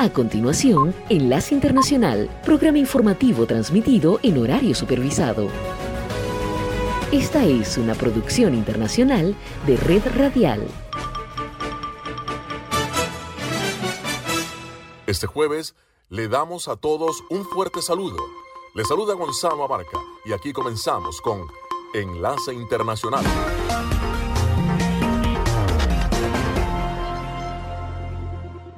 A 0.00 0.10
continuación, 0.10 0.94
Enlace 1.10 1.54
Internacional, 1.54 2.30
programa 2.42 2.78
informativo 2.78 3.44
transmitido 3.44 4.18
en 4.22 4.38
horario 4.38 4.74
supervisado. 4.74 5.48
Esta 7.12 7.44
es 7.44 7.76
una 7.76 7.94
producción 7.94 8.54
internacional 8.54 9.36
de 9.66 9.76
Red 9.76 10.04
Radial. 10.16 10.66
Este 15.06 15.26
jueves 15.26 15.74
le 16.08 16.28
damos 16.28 16.68
a 16.68 16.76
todos 16.76 17.22
un 17.28 17.44
fuerte 17.44 17.82
saludo. 17.82 18.16
Le 18.74 18.86
saluda 18.86 19.12
Gonzalo 19.12 19.64
Abarca 19.64 19.98
y 20.24 20.32
aquí 20.32 20.54
comenzamos 20.54 21.20
con 21.20 21.42
Enlace 21.92 22.54
Internacional. 22.54 23.26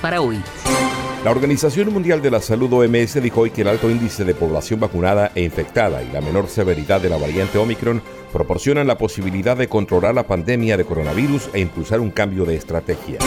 Para 0.00 0.20
hoy. 0.22 0.40
La 1.24 1.30
Organización 1.30 1.92
Mundial 1.92 2.22
de 2.22 2.30
la 2.30 2.40
Salud 2.40 2.72
OMS 2.72 3.22
dijo 3.22 3.42
hoy 3.42 3.50
que 3.50 3.62
el 3.62 3.68
alto 3.68 3.90
índice 3.90 4.24
de 4.24 4.34
población 4.34 4.80
vacunada 4.80 5.30
e 5.34 5.42
infectada 5.42 6.02
y 6.02 6.10
la 6.10 6.20
menor 6.20 6.48
severidad 6.48 7.00
de 7.00 7.10
la 7.10 7.16
variante 7.16 7.58
Omicron 7.58 8.02
proporcionan 8.32 8.86
la 8.86 8.98
posibilidad 8.98 9.56
de 9.56 9.68
controlar 9.68 10.14
la 10.14 10.26
pandemia 10.26 10.76
de 10.76 10.84
coronavirus 10.84 11.50
e 11.52 11.60
impulsar 11.60 12.00
un 12.00 12.10
cambio 12.10 12.44
de 12.44 12.56
estrategia. 12.56 13.18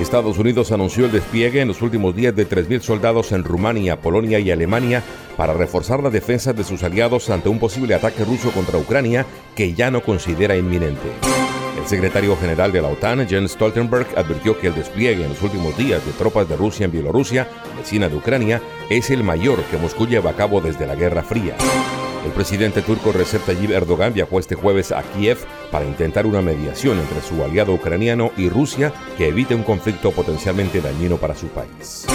Estados 0.00 0.38
Unidos 0.38 0.70
anunció 0.70 1.06
el 1.06 1.12
despliegue 1.12 1.60
en 1.60 1.68
los 1.68 1.82
últimos 1.82 2.14
días 2.14 2.34
de 2.36 2.48
3.000 2.48 2.80
soldados 2.80 3.32
en 3.32 3.44
Rumania, 3.44 4.00
Polonia 4.00 4.38
y 4.38 4.50
Alemania 4.50 5.02
para 5.36 5.54
reforzar 5.54 6.02
la 6.02 6.10
defensa 6.10 6.52
de 6.52 6.64
sus 6.64 6.82
aliados 6.82 7.30
ante 7.30 7.48
un 7.48 7.58
posible 7.58 7.94
ataque 7.94 8.24
ruso 8.24 8.50
contra 8.50 8.78
Ucrania 8.78 9.26
que 9.54 9.74
ya 9.74 9.90
no 9.90 10.02
considera 10.02 10.56
inminente. 10.56 11.41
El 11.82 11.88
secretario 11.88 12.36
general 12.36 12.70
de 12.70 12.80
la 12.80 12.86
OTAN, 12.86 13.26
Jens 13.28 13.50
Stoltenberg, 13.50 14.06
advirtió 14.16 14.56
que 14.56 14.68
el 14.68 14.74
despliegue 14.74 15.24
en 15.24 15.30
los 15.30 15.42
últimos 15.42 15.76
días 15.76 16.06
de 16.06 16.12
tropas 16.12 16.48
de 16.48 16.56
Rusia 16.56 16.84
en 16.84 16.92
Bielorrusia, 16.92 17.48
vecina 17.76 18.08
de 18.08 18.14
Ucrania, 18.14 18.62
es 18.88 19.10
el 19.10 19.24
mayor 19.24 19.60
que 19.64 19.78
Moscú 19.78 20.06
lleva 20.06 20.30
a 20.30 20.36
cabo 20.36 20.60
desde 20.60 20.86
la 20.86 20.94
Guerra 20.94 21.24
Fría. 21.24 21.56
El 22.24 22.30
presidente 22.30 22.82
turco 22.82 23.10
Recep 23.10 23.44
Tayyip 23.44 23.70
Erdogan 23.70 24.14
viajó 24.14 24.38
este 24.38 24.54
jueves 24.54 24.92
a 24.92 25.02
Kiev 25.02 25.38
para 25.72 25.84
intentar 25.84 26.24
una 26.24 26.40
mediación 26.40 26.98
entre 26.98 27.20
su 27.20 27.42
aliado 27.42 27.72
ucraniano 27.72 28.30
y 28.36 28.48
Rusia 28.48 28.92
que 29.18 29.28
evite 29.28 29.56
un 29.56 29.64
conflicto 29.64 30.12
potencialmente 30.12 30.80
dañino 30.80 31.16
para 31.16 31.34
su 31.34 31.48
país. 31.48 32.06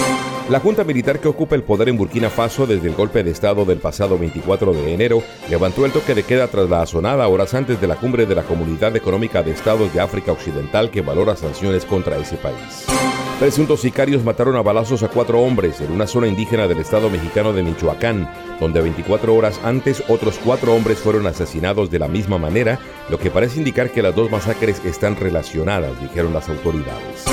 La 0.49 0.61
junta 0.61 0.85
militar 0.85 1.19
que 1.19 1.27
ocupa 1.27 1.55
el 1.55 1.63
poder 1.63 1.89
en 1.89 1.97
Burkina 1.97 2.29
Faso 2.29 2.65
desde 2.65 2.87
el 2.87 2.95
golpe 2.95 3.21
de 3.21 3.31
Estado 3.31 3.65
del 3.65 3.79
pasado 3.79 4.17
24 4.17 4.71
de 4.71 4.93
enero 4.93 5.21
levantó 5.49 5.85
el 5.85 5.91
toque 5.91 6.15
de 6.15 6.23
queda 6.23 6.47
tras 6.47 6.69
la 6.69 6.83
asonada 6.83 7.27
horas 7.27 7.53
antes 7.53 7.81
de 7.81 7.87
la 7.87 7.97
cumbre 7.97 8.25
de 8.25 8.35
la 8.35 8.43
Comunidad 8.43 8.95
Económica 8.95 9.43
de 9.43 9.51
Estados 9.51 9.93
de 9.93 9.99
África 9.99 10.31
Occidental 10.31 10.89
que 10.89 11.01
valora 11.01 11.35
sanciones 11.35 11.83
contra 11.83 12.15
ese 12.17 12.37
país. 12.37 12.85
Presuntos 13.39 13.81
sicarios 13.81 14.23
mataron 14.23 14.55
a 14.55 14.63
balazos 14.63 15.03
a 15.03 15.09
cuatro 15.09 15.41
hombres 15.41 15.79
en 15.81 15.91
una 15.91 16.07
zona 16.07 16.25
indígena 16.25 16.67
del 16.67 16.79
estado 16.79 17.07
mexicano 17.11 17.53
de 17.53 17.61
Michoacán, 17.61 18.27
donde 18.59 18.81
24 18.81 19.35
horas 19.35 19.59
antes 19.63 20.03
otros 20.07 20.39
cuatro 20.43 20.73
hombres 20.73 20.97
fueron 20.97 21.27
asesinados 21.27 21.91
de 21.91 21.99
la 21.99 22.07
misma 22.07 22.39
manera, 22.39 22.79
lo 23.09 23.19
que 23.19 23.29
parece 23.29 23.59
indicar 23.59 23.91
que 23.91 24.01
las 24.01 24.15
dos 24.15 24.31
masacres 24.31 24.83
están 24.85 25.15
relacionadas, 25.15 26.01
dijeron 26.01 26.33
las 26.33 26.49
autoridades. 26.49 27.25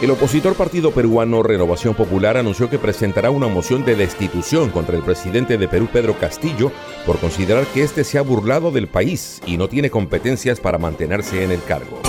El 0.00 0.10
opositor 0.10 0.54
partido 0.54 0.90
peruano 0.90 1.42
Renovación 1.42 1.94
Popular 1.94 2.38
anunció 2.38 2.70
que 2.70 2.78
presentará 2.78 3.30
una 3.30 3.46
moción 3.46 3.84
de 3.84 3.94
destitución 3.94 4.70
contra 4.70 4.96
el 4.96 5.02
presidente 5.02 5.58
de 5.58 5.68
Perú, 5.68 5.86
Pedro 5.92 6.14
Castillo, 6.18 6.72
por 7.04 7.18
considerar 7.18 7.66
que 7.66 7.82
éste 7.82 8.04
se 8.04 8.16
ha 8.16 8.22
burlado 8.22 8.70
del 8.70 8.88
país 8.88 9.42
y 9.46 9.58
no 9.58 9.68
tiene 9.68 9.90
competencias 9.90 10.60
para 10.60 10.78
mantenerse 10.78 11.44
en 11.44 11.50
el 11.50 11.62
cargo. 11.62 12.00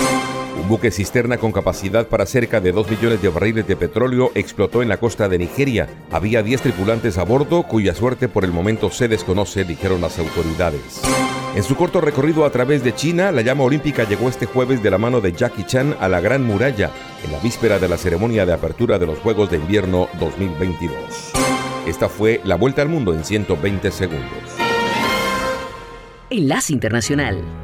Un 0.56 0.68
buque 0.68 0.90
cisterna 0.90 1.36
con 1.36 1.52
capacidad 1.52 2.06
para 2.06 2.26
cerca 2.26 2.60
de 2.60 2.72
2 2.72 2.90
millones 2.90 3.20
de 3.20 3.28
barriles 3.28 3.66
de 3.66 3.76
petróleo 3.76 4.30
explotó 4.34 4.82
en 4.82 4.88
la 4.88 4.96
costa 4.96 5.28
de 5.28 5.38
Nigeria. 5.38 5.88
Había 6.10 6.42
10 6.42 6.62
tripulantes 6.62 7.18
a 7.18 7.24
bordo 7.24 7.64
cuya 7.64 7.94
suerte 7.94 8.28
por 8.28 8.44
el 8.44 8.52
momento 8.52 8.90
se 8.90 9.08
desconoce, 9.08 9.64
dijeron 9.64 10.00
las 10.00 10.18
autoridades. 10.18 11.02
En 11.54 11.62
su 11.62 11.76
corto 11.76 12.00
recorrido 12.00 12.44
a 12.44 12.50
través 12.50 12.82
de 12.82 12.94
China, 12.94 13.30
la 13.30 13.42
llama 13.42 13.64
olímpica 13.64 14.08
llegó 14.08 14.28
este 14.28 14.46
jueves 14.46 14.82
de 14.82 14.90
la 14.90 14.98
mano 14.98 15.20
de 15.20 15.32
Jackie 15.32 15.64
Chan 15.64 15.96
a 16.00 16.08
la 16.08 16.20
Gran 16.20 16.42
Muralla, 16.42 16.90
en 17.24 17.30
la 17.30 17.38
víspera 17.38 17.78
de 17.78 17.88
la 17.88 17.96
ceremonia 17.96 18.44
de 18.44 18.52
apertura 18.52 18.98
de 18.98 19.06
los 19.06 19.18
Juegos 19.18 19.50
de 19.50 19.58
Invierno 19.58 20.08
2022. 20.18 20.96
Esta 21.86 22.08
fue 22.08 22.40
la 22.44 22.56
vuelta 22.56 22.82
al 22.82 22.88
mundo 22.88 23.12
en 23.12 23.24
120 23.24 23.90
segundos. 23.90 24.30
Enlace 26.30 26.72
Internacional. 26.72 27.63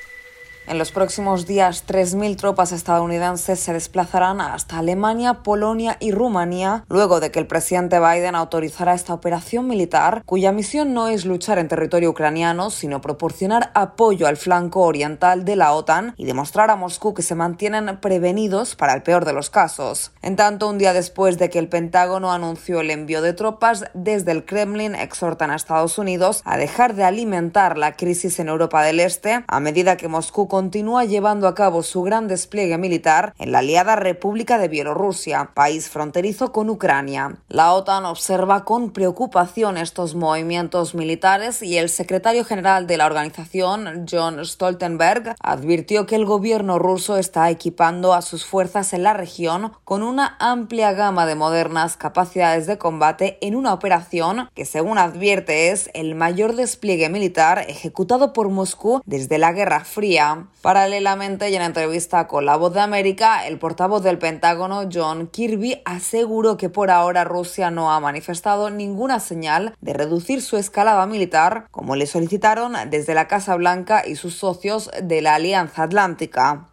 En 0.67 0.77
los 0.77 0.91
próximos 0.91 1.47
días, 1.47 1.85
3.000 1.87 2.37
tropas 2.37 2.71
estadounidenses 2.71 3.59
se 3.59 3.73
desplazarán 3.73 4.39
hasta 4.39 4.77
Alemania, 4.77 5.41
Polonia 5.41 5.97
y 5.99 6.11
Rumanía, 6.11 6.85
luego 6.87 7.19
de 7.19 7.31
que 7.31 7.39
el 7.39 7.47
presidente 7.47 7.99
Biden 7.99 8.35
autorizara 8.35 8.93
esta 8.93 9.13
operación 9.13 9.67
militar, 9.67 10.21
cuya 10.25 10.51
misión 10.51 10.93
no 10.93 11.07
es 11.07 11.25
luchar 11.25 11.57
en 11.57 11.67
territorio 11.67 12.11
ucraniano, 12.11 12.69
sino 12.69 13.01
proporcionar 13.01 13.71
apoyo 13.73 14.27
al 14.27 14.37
flanco 14.37 14.81
oriental 14.81 15.45
de 15.45 15.55
la 15.55 15.73
OTAN 15.73 16.13
y 16.15 16.25
demostrar 16.25 16.69
a 16.69 16.75
Moscú 16.75 17.15
que 17.15 17.23
se 17.23 17.35
mantienen 17.35 17.97
prevenidos 17.99 18.75
para 18.75 18.93
el 18.93 19.01
peor 19.01 19.25
de 19.25 19.33
los 19.33 19.49
casos. 19.49 20.11
En 20.21 20.35
tanto, 20.35 20.69
un 20.69 20.77
día 20.77 20.93
después 20.93 21.39
de 21.39 21.49
que 21.49 21.59
el 21.59 21.69
Pentágono 21.69 22.31
anunció 22.31 22.81
el 22.81 22.91
envío 22.91 23.23
de 23.23 23.33
tropas, 23.33 23.85
desde 23.95 24.31
el 24.31 24.45
Kremlin 24.45 24.93
exhortan 24.93 25.49
a 25.49 25.55
Estados 25.55 25.97
Unidos 25.97 26.43
a 26.45 26.57
dejar 26.57 26.93
de 26.93 27.03
alimentar 27.03 27.79
la 27.79 27.93
crisis 27.93 28.39
en 28.39 28.47
Europa 28.47 28.83
del 28.83 28.99
Este 28.99 29.43
a 29.47 29.59
medida 29.59 29.97
que 29.97 30.07
Moscú 30.07 30.47
continúa 30.51 31.05
llevando 31.05 31.47
a 31.47 31.55
cabo 31.55 31.81
su 31.81 32.01
gran 32.01 32.27
despliegue 32.27 32.77
militar 32.77 33.33
en 33.39 33.53
la 33.53 33.59
aliada 33.59 33.95
República 33.95 34.57
de 34.57 34.67
Bielorrusia, 34.67 35.51
país 35.53 35.89
fronterizo 35.89 36.51
con 36.51 36.69
Ucrania. 36.69 37.37
La 37.47 37.71
OTAN 37.71 38.03
observa 38.03 38.65
con 38.65 38.91
preocupación 38.91 39.77
estos 39.77 40.13
movimientos 40.13 40.93
militares 40.93 41.63
y 41.63 41.77
el 41.77 41.87
secretario 41.87 42.43
general 42.43 42.85
de 42.85 42.97
la 42.97 43.05
organización, 43.05 44.05
John 44.11 44.45
Stoltenberg, 44.45 45.37
advirtió 45.39 46.05
que 46.05 46.17
el 46.17 46.25
gobierno 46.25 46.79
ruso 46.79 47.15
está 47.15 47.49
equipando 47.49 48.13
a 48.13 48.21
sus 48.21 48.43
fuerzas 48.43 48.91
en 48.91 49.03
la 49.03 49.13
región 49.13 49.71
con 49.85 50.03
una 50.03 50.35
amplia 50.37 50.91
gama 50.91 51.25
de 51.25 51.35
modernas 51.35 51.95
capacidades 51.95 52.67
de 52.67 52.77
combate 52.77 53.37
en 53.39 53.55
una 53.55 53.73
operación 53.73 54.49
que, 54.53 54.65
según 54.65 54.97
advierte, 54.97 55.69
es 55.69 55.89
el 55.93 56.13
mayor 56.13 56.57
despliegue 56.57 57.07
militar 57.07 57.63
ejecutado 57.69 58.33
por 58.33 58.49
Moscú 58.49 59.01
desde 59.05 59.37
la 59.37 59.53
Guerra 59.53 59.85
Fría. 59.85 60.40
Paralelamente, 60.61 61.49
y 61.49 61.55
en 61.55 61.61
entrevista 61.61 62.27
con 62.27 62.45
La 62.45 62.55
Voz 62.55 62.73
de 62.73 62.81
América, 62.81 63.47
el 63.47 63.57
portavoz 63.59 64.03
del 64.03 64.17
Pentágono, 64.17 64.89
John 64.91 65.27
Kirby, 65.27 65.81
aseguró 65.85 66.57
que 66.57 66.69
por 66.69 66.91
ahora 66.91 67.23
Rusia 67.23 67.71
no 67.71 67.91
ha 67.91 67.99
manifestado 67.99 68.69
ninguna 68.69 69.19
señal 69.19 69.73
de 69.81 69.93
reducir 69.93 70.41
su 70.41 70.57
escalada 70.57 71.05
militar, 71.07 71.65
como 71.71 71.95
le 71.95 72.05
solicitaron 72.05 72.73
desde 72.89 73.13
la 73.13 73.27
Casa 73.27 73.55
Blanca 73.55 74.03
y 74.05 74.15
sus 74.15 74.35
socios 74.35 74.89
de 75.01 75.21
la 75.21 75.35
Alianza 75.35 75.83
Atlántica. 75.83 76.67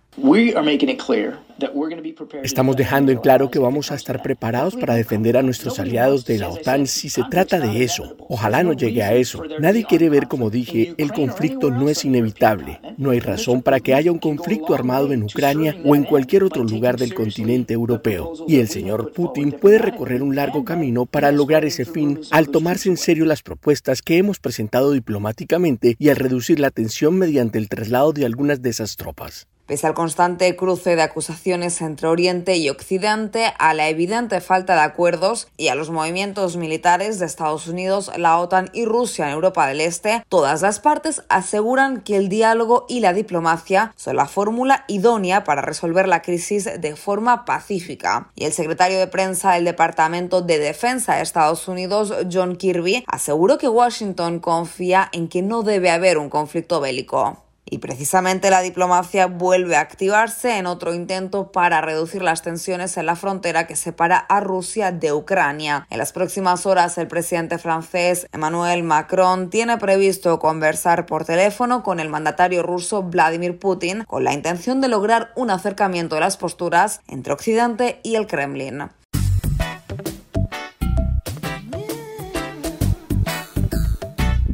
Estamos 2.44 2.76
dejando 2.76 3.10
en 3.10 3.18
claro 3.18 3.50
que 3.50 3.58
vamos 3.58 3.90
a 3.90 3.96
estar 3.96 4.22
preparados 4.22 4.76
para 4.76 4.94
defender 4.94 5.36
a 5.36 5.42
nuestros 5.42 5.80
aliados 5.80 6.24
de 6.24 6.38
la 6.38 6.48
OTAN 6.48 6.86
si 6.86 7.10
se 7.10 7.22
trata 7.30 7.58
de 7.58 7.82
eso. 7.82 8.16
Ojalá 8.28 8.62
no 8.62 8.74
llegue 8.74 9.02
a 9.02 9.14
eso. 9.14 9.42
Nadie 9.58 9.84
quiere 9.84 10.08
ver, 10.08 10.28
como 10.28 10.50
dije, 10.50 10.94
el 10.98 11.12
conflicto 11.12 11.70
no 11.70 11.88
es 11.88 12.04
inevitable. 12.04 12.80
No 12.96 13.10
hay 13.10 13.20
razón 13.20 13.62
para 13.62 13.80
que 13.80 13.94
haya 13.94 14.12
un 14.12 14.18
conflicto 14.18 14.74
armado 14.74 15.12
en 15.12 15.24
Ucrania 15.24 15.76
o 15.84 15.96
en 15.96 16.04
cualquier 16.04 16.44
otro 16.44 16.62
lugar 16.62 16.96
del 16.96 17.14
continente 17.14 17.74
europeo. 17.74 18.34
Y 18.46 18.60
el 18.60 18.68
señor 18.68 19.12
Putin 19.12 19.52
puede 19.52 19.78
recorrer 19.78 20.22
un 20.22 20.36
largo 20.36 20.64
camino 20.64 21.06
para 21.06 21.32
lograr 21.32 21.64
ese 21.64 21.84
fin 21.84 22.20
al 22.30 22.50
tomarse 22.50 22.88
en 22.88 22.96
serio 22.96 23.24
las 23.24 23.42
propuestas 23.42 24.02
que 24.02 24.16
hemos 24.16 24.38
presentado 24.38 24.92
diplomáticamente 24.92 25.96
y 25.98 26.08
al 26.08 26.16
reducir 26.16 26.60
la 26.60 26.70
tensión 26.70 27.18
mediante 27.18 27.58
el 27.58 27.68
traslado 27.68 28.12
de 28.12 28.26
algunas 28.26 28.62
de 28.62 28.70
esas 28.70 28.96
tropas. 28.96 29.48
Pese 29.68 29.86
al 29.86 29.92
constante 29.92 30.56
cruce 30.56 30.96
de 30.96 31.02
acusaciones 31.02 31.82
entre 31.82 32.08
Oriente 32.08 32.56
y 32.56 32.70
Occidente, 32.70 33.52
a 33.58 33.74
la 33.74 33.90
evidente 33.90 34.40
falta 34.40 34.74
de 34.74 34.80
acuerdos 34.80 35.48
y 35.58 35.68
a 35.68 35.74
los 35.74 35.90
movimientos 35.90 36.56
militares 36.56 37.18
de 37.18 37.26
Estados 37.26 37.66
Unidos, 37.66 38.10
la 38.16 38.38
OTAN 38.38 38.70
y 38.72 38.86
Rusia 38.86 39.26
en 39.26 39.34
Europa 39.34 39.66
del 39.66 39.82
Este, 39.82 40.24
todas 40.30 40.62
las 40.62 40.80
partes 40.80 41.22
aseguran 41.28 42.00
que 42.00 42.16
el 42.16 42.30
diálogo 42.30 42.86
y 42.88 43.00
la 43.00 43.12
diplomacia 43.12 43.92
son 43.94 44.16
la 44.16 44.24
fórmula 44.24 44.86
idónea 44.88 45.44
para 45.44 45.60
resolver 45.60 46.08
la 46.08 46.22
crisis 46.22 46.64
de 46.80 46.96
forma 46.96 47.44
pacífica. 47.44 48.30
Y 48.36 48.44
el 48.46 48.54
secretario 48.54 48.98
de 48.98 49.06
prensa 49.06 49.52
del 49.52 49.66
Departamento 49.66 50.40
de 50.40 50.58
Defensa 50.58 51.16
de 51.16 51.22
Estados 51.22 51.68
Unidos, 51.68 52.14
John 52.32 52.56
Kirby, 52.56 53.04
aseguró 53.06 53.58
que 53.58 53.68
Washington 53.68 54.40
confía 54.40 55.10
en 55.12 55.28
que 55.28 55.42
no 55.42 55.62
debe 55.62 55.90
haber 55.90 56.16
un 56.16 56.30
conflicto 56.30 56.80
bélico. 56.80 57.44
Y 57.70 57.78
precisamente 57.78 58.50
la 58.50 58.62
diplomacia 58.62 59.26
vuelve 59.26 59.76
a 59.76 59.80
activarse 59.80 60.56
en 60.56 60.66
otro 60.66 60.94
intento 60.94 61.52
para 61.52 61.80
reducir 61.80 62.22
las 62.22 62.42
tensiones 62.42 62.96
en 62.96 63.06
la 63.06 63.16
frontera 63.16 63.66
que 63.66 63.76
separa 63.76 64.18
a 64.18 64.40
Rusia 64.40 64.90
de 64.92 65.12
Ucrania. 65.12 65.86
En 65.90 65.98
las 65.98 66.12
próximas 66.12 66.64
horas, 66.66 66.96
el 66.98 67.08
presidente 67.08 67.58
francés 67.58 68.26
Emmanuel 68.32 68.82
Macron 68.82 69.50
tiene 69.50 69.76
previsto 69.76 70.38
conversar 70.38 71.06
por 71.06 71.24
teléfono 71.24 71.82
con 71.82 72.00
el 72.00 72.08
mandatario 72.08 72.62
ruso 72.62 73.02
Vladimir 73.02 73.58
Putin 73.58 74.04
con 74.04 74.24
la 74.24 74.32
intención 74.32 74.80
de 74.80 74.88
lograr 74.88 75.32
un 75.36 75.50
acercamiento 75.50 76.14
de 76.14 76.22
las 76.22 76.36
posturas 76.36 77.00
entre 77.06 77.32
Occidente 77.32 78.00
y 78.02 78.14
el 78.16 78.26
Kremlin. 78.26 78.90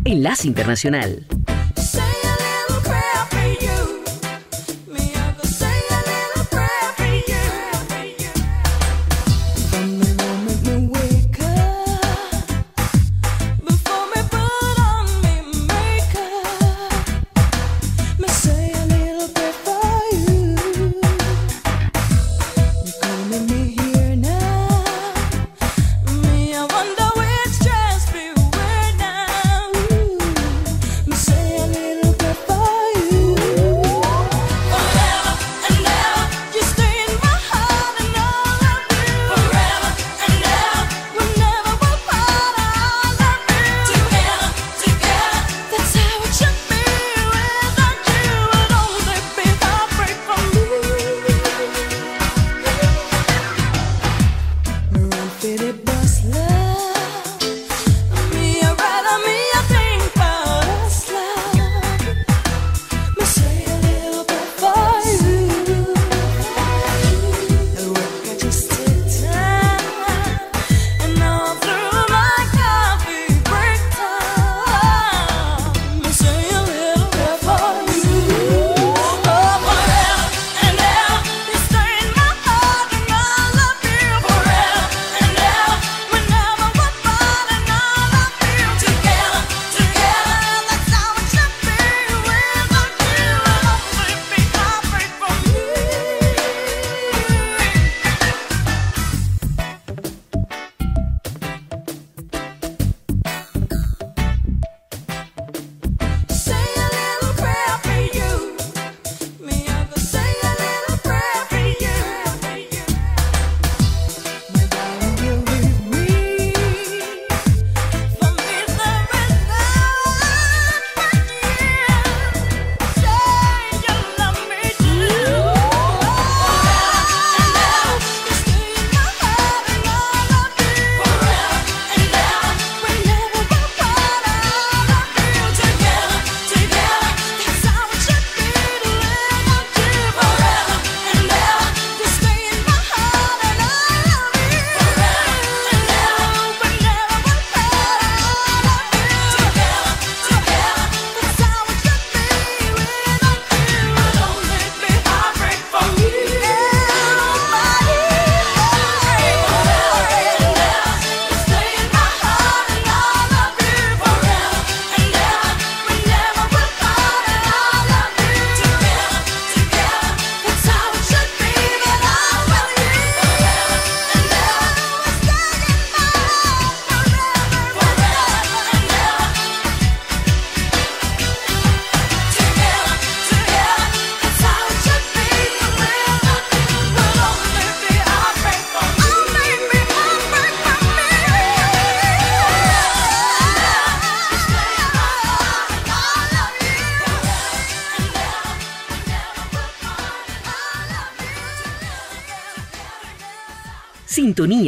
Enlace 0.05 0.47
Internacional. 0.47 1.27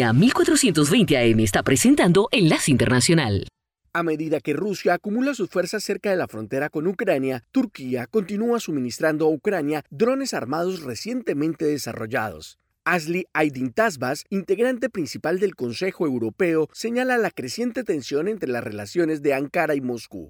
Sintonía 0.06 0.12
1420 0.12 1.16
AM 1.18 1.40
está 1.40 1.62
presentando 1.64 2.28
Enlace 2.30 2.70
Internacional. 2.70 3.48
A 3.92 4.04
medida 4.04 4.40
que 4.40 4.52
Rusia 4.52 4.94
acumula 4.94 5.34
sus 5.34 5.50
fuerzas 5.50 5.82
cerca 5.82 6.10
de 6.10 6.16
la 6.16 6.28
frontera 6.28 6.68
con 6.68 6.86
Ucrania, 6.86 7.42
Turquía 7.50 8.06
continúa 8.06 8.60
suministrando 8.60 9.26
a 9.26 9.30
Ucrania 9.30 9.82
drones 9.90 10.32
armados 10.32 10.82
recientemente 10.82 11.64
desarrollados. 11.64 12.58
Asli 12.84 13.24
Aydin 13.32 13.72
Tasbas, 13.72 14.24
integrante 14.30 14.90
principal 14.90 15.40
del 15.40 15.56
Consejo 15.56 16.06
Europeo, 16.06 16.68
señala 16.72 17.18
la 17.18 17.32
creciente 17.32 17.82
tensión 17.82 18.28
entre 18.28 18.48
las 18.48 18.62
relaciones 18.62 19.22
de 19.22 19.34
Ankara 19.34 19.74
y 19.74 19.80
Moscú. 19.80 20.28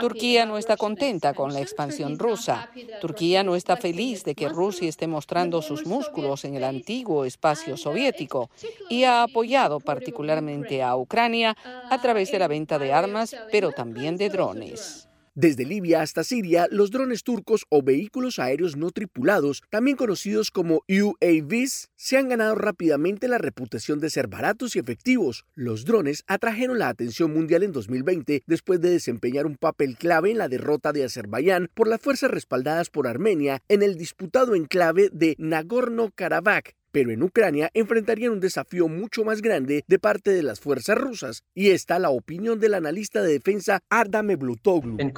Turquía 0.00 0.46
no 0.46 0.58
está 0.58 0.76
contenta 0.76 1.32
con 1.34 1.52
la 1.52 1.60
expansión 1.60 2.18
rusa. 2.18 2.70
Turquía 3.00 3.44
no 3.44 3.54
está 3.54 3.76
feliz 3.76 4.24
de 4.24 4.34
que 4.34 4.48
Rusia 4.48 4.88
esté 4.88 5.06
mostrando 5.06 5.62
sus 5.62 5.86
músculos 5.86 6.44
en 6.44 6.56
el 6.56 6.64
antiguo 6.64 7.24
espacio 7.24 7.76
soviético 7.76 8.50
y 8.88 9.04
ha 9.04 9.22
apoyado 9.22 9.80
particularmente 9.80 10.82
a 10.82 10.96
Ucrania 10.96 11.56
a 11.90 12.00
través 12.00 12.32
de 12.32 12.38
la 12.38 12.48
venta 12.48 12.78
de 12.78 12.92
armas, 12.92 13.36
pero 13.52 13.72
también 13.72 14.16
de 14.16 14.28
drones. 14.28 15.07
Desde 15.40 15.64
Libia 15.64 16.02
hasta 16.02 16.24
Siria, 16.24 16.66
los 16.68 16.90
drones 16.90 17.22
turcos 17.22 17.64
o 17.68 17.80
vehículos 17.80 18.40
aéreos 18.40 18.76
no 18.76 18.90
tripulados, 18.90 19.62
también 19.70 19.96
conocidos 19.96 20.50
como 20.50 20.82
UAVs, 20.88 21.90
se 21.94 22.16
han 22.16 22.28
ganado 22.28 22.56
rápidamente 22.56 23.28
la 23.28 23.38
reputación 23.38 24.00
de 24.00 24.10
ser 24.10 24.26
baratos 24.26 24.74
y 24.74 24.80
efectivos. 24.80 25.44
Los 25.54 25.84
drones 25.84 26.24
atrajeron 26.26 26.80
la 26.80 26.88
atención 26.88 27.32
mundial 27.32 27.62
en 27.62 27.70
2020 27.70 28.42
después 28.48 28.80
de 28.80 28.90
desempeñar 28.90 29.46
un 29.46 29.54
papel 29.54 29.96
clave 29.96 30.32
en 30.32 30.38
la 30.38 30.48
derrota 30.48 30.92
de 30.92 31.04
Azerbaiyán 31.04 31.70
por 31.72 31.86
las 31.86 32.00
fuerzas 32.00 32.32
respaldadas 32.32 32.90
por 32.90 33.06
Armenia 33.06 33.62
en 33.68 33.84
el 33.84 33.96
disputado 33.96 34.56
enclave 34.56 35.08
de 35.12 35.36
Nagorno-Karabaj 35.38 36.74
pero 36.90 37.10
en 37.10 37.22
Ucrania 37.22 37.70
enfrentarían 37.74 38.32
un 38.32 38.40
desafío 38.40 38.88
mucho 38.88 39.24
más 39.24 39.42
grande 39.42 39.84
de 39.86 39.98
parte 39.98 40.30
de 40.30 40.42
las 40.42 40.60
fuerzas 40.60 40.98
rusas. 40.98 41.44
Y 41.54 41.70
está 41.70 41.98
la 41.98 42.10
opinión 42.10 42.60
del 42.60 42.74
analista 42.74 43.22
de 43.22 43.32
defensa 43.32 43.80
Ardame 43.88 44.36
Blutoglu. 44.36 44.96
En 44.98 45.10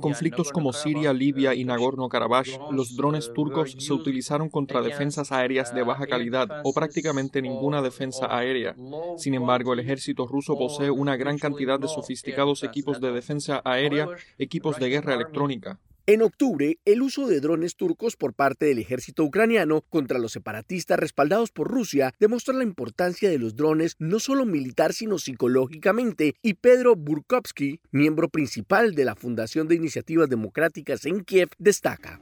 conflictos 0.00 0.52
como 0.52 0.72
Siria, 0.72 1.12
Libia 1.12 1.54
y 1.54 1.64
Nagorno-Karabaj, 1.64 2.72
los 2.72 2.96
drones 2.96 3.32
turcos 3.32 3.76
se 3.78 3.92
utilizaron 3.92 4.48
contra 4.48 4.82
defensas 4.82 5.32
aéreas 5.32 5.74
de 5.74 5.82
baja 5.82 6.06
calidad 6.06 6.62
o 6.64 6.72
prácticamente 6.72 7.42
ninguna 7.42 7.82
defensa 7.82 8.26
aérea. 8.30 8.74
Sin 9.16 9.34
embargo, 9.34 9.72
el 9.72 9.80
ejército 9.80 10.26
ruso 10.26 10.56
posee 10.56 10.90
una 10.90 11.16
gran 11.16 11.38
cantidad 11.38 11.78
de 11.78 11.88
sofisticados 11.88 12.62
equipos 12.62 13.00
de 13.00 13.12
defensa 13.12 13.62
aérea, 13.64 14.08
equipos 14.38 14.78
de 14.78 14.88
guerra 14.88 15.14
electrónica. 15.14 15.78
En 16.08 16.22
octubre, 16.22 16.78
el 16.84 17.02
uso 17.02 17.26
de 17.26 17.40
drones 17.40 17.74
turcos 17.74 18.14
por 18.14 18.32
parte 18.32 18.66
del 18.66 18.78
ejército 18.78 19.24
ucraniano 19.24 19.80
contra 19.90 20.20
los 20.20 20.30
separatistas 20.30 21.00
respaldados 21.00 21.50
por 21.50 21.68
Rusia 21.68 22.14
demuestra 22.20 22.54
la 22.54 22.62
importancia 22.62 23.28
de 23.28 23.40
los 23.40 23.56
drones 23.56 23.96
no 23.98 24.20
solo 24.20 24.46
militar 24.46 24.92
sino 24.92 25.18
psicológicamente 25.18 26.36
y 26.42 26.54
Pedro 26.54 26.94
Burkovsky, 26.94 27.80
miembro 27.90 28.28
principal 28.28 28.94
de 28.94 29.04
la 29.04 29.16
Fundación 29.16 29.66
de 29.66 29.74
Iniciativas 29.74 30.28
Democráticas 30.28 31.06
en 31.06 31.24
Kiev, 31.24 31.48
destaca. 31.58 32.20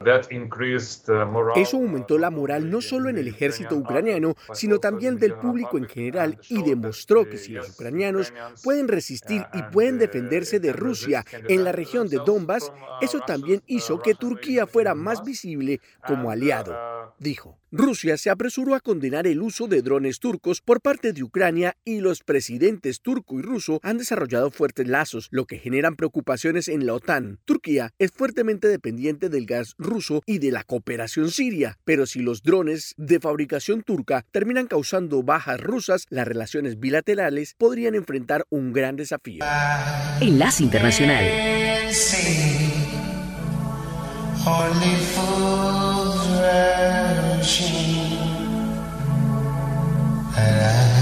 Eso 1.54 1.76
aumentó 1.76 2.16
la 2.16 2.30
moral 2.30 2.70
no 2.70 2.80
solo 2.80 3.10
en 3.10 3.18
el 3.18 3.28
ejército 3.28 3.76
ucraniano, 3.76 4.34
sino 4.54 4.78
también 4.78 5.18
del 5.18 5.34
público 5.34 5.76
en 5.76 5.88
general 5.88 6.38
y 6.48 6.62
demostró 6.62 7.28
que 7.28 7.36
si 7.36 7.52
los 7.52 7.68
ucranianos 7.68 8.32
pueden 8.62 8.88
resistir 8.88 9.44
y 9.52 9.60
pueden 9.64 9.98
defenderse 9.98 10.58
de 10.58 10.72
Rusia 10.72 11.22
en 11.50 11.64
la 11.64 11.72
región 11.72 12.08
de 12.08 12.16
Donbass, 12.24 12.72
eso 13.02 13.20
también 13.26 13.62
hizo 13.74 14.00
que 14.00 14.14
Turquía 14.14 14.66
fuera 14.66 14.94
más 14.94 15.24
visible 15.24 15.80
como 16.06 16.30
aliado, 16.30 16.74
dijo. 17.18 17.58
Rusia 17.76 18.16
se 18.16 18.30
apresuró 18.30 18.76
a 18.76 18.80
condenar 18.80 19.26
el 19.26 19.42
uso 19.42 19.66
de 19.66 19.82
drones 19.82 20.20
turcos 20.20 20.60
por 20.60 20.80
parte 20.80 21.12
de 21.12 21.24
Ucrania 21.24 21.76
y 21.84 21.98
los 21.98 22.22
presidentes 22.22 23.00
turco 23.00 23.40
y 23.40 23.42
ruso 23.42 23.80
han 23.82 23.98
desarrollado 23.98 24.52
fuertes 24.52 24.86
lazos, 24.86 25.26
lo 25.32 25.44
que 25.44 25.58
generan 25.58 25.96
preocupaciones 25.96 26.68
en 26.68 26.86
la 26.86 26.94
OTAN. 26.94 27.40
Turquía 27.44 27.90
es 27.98 28.12
fuertemente 28.12 28.68
dependiente 28.68 29.28
del 29.28 29.46
gas 29.46 29.74
ruso 29.76 30.22
y 30.24 30.38
de 30.38 30.52
la 30.52 30.62
cooperación 30.62 31.32
siria, 31.32 31.76
pero 31.84 32.06
si 32.06 32.20
los 32.20 32.44
drones 32.44 32.94
de 32.96 33.18
fabricación 33.18 33.82
turca 33.82 34.24
terminan 34.30 34.68
causando 34.68 35.24
bajas 35.24 35.60
rusas, 35.60 36.06
las 36.10 36.28
relaciones 36.28 36.78
bilaterales 36.78 37.54
podrían 37.58 37.96
enfrentar 37.96 38.44
un 38.50 38.72
gran 38.72 38.94
desafío. 38.94 39.44
Enlace 40.20 40.62
Internacional. 40.62 41.24
Only 44.46 44.96
fools 44.96 46.28
rushing, 46.38 47.64
and 50.36 50.60
I 50.62 50.93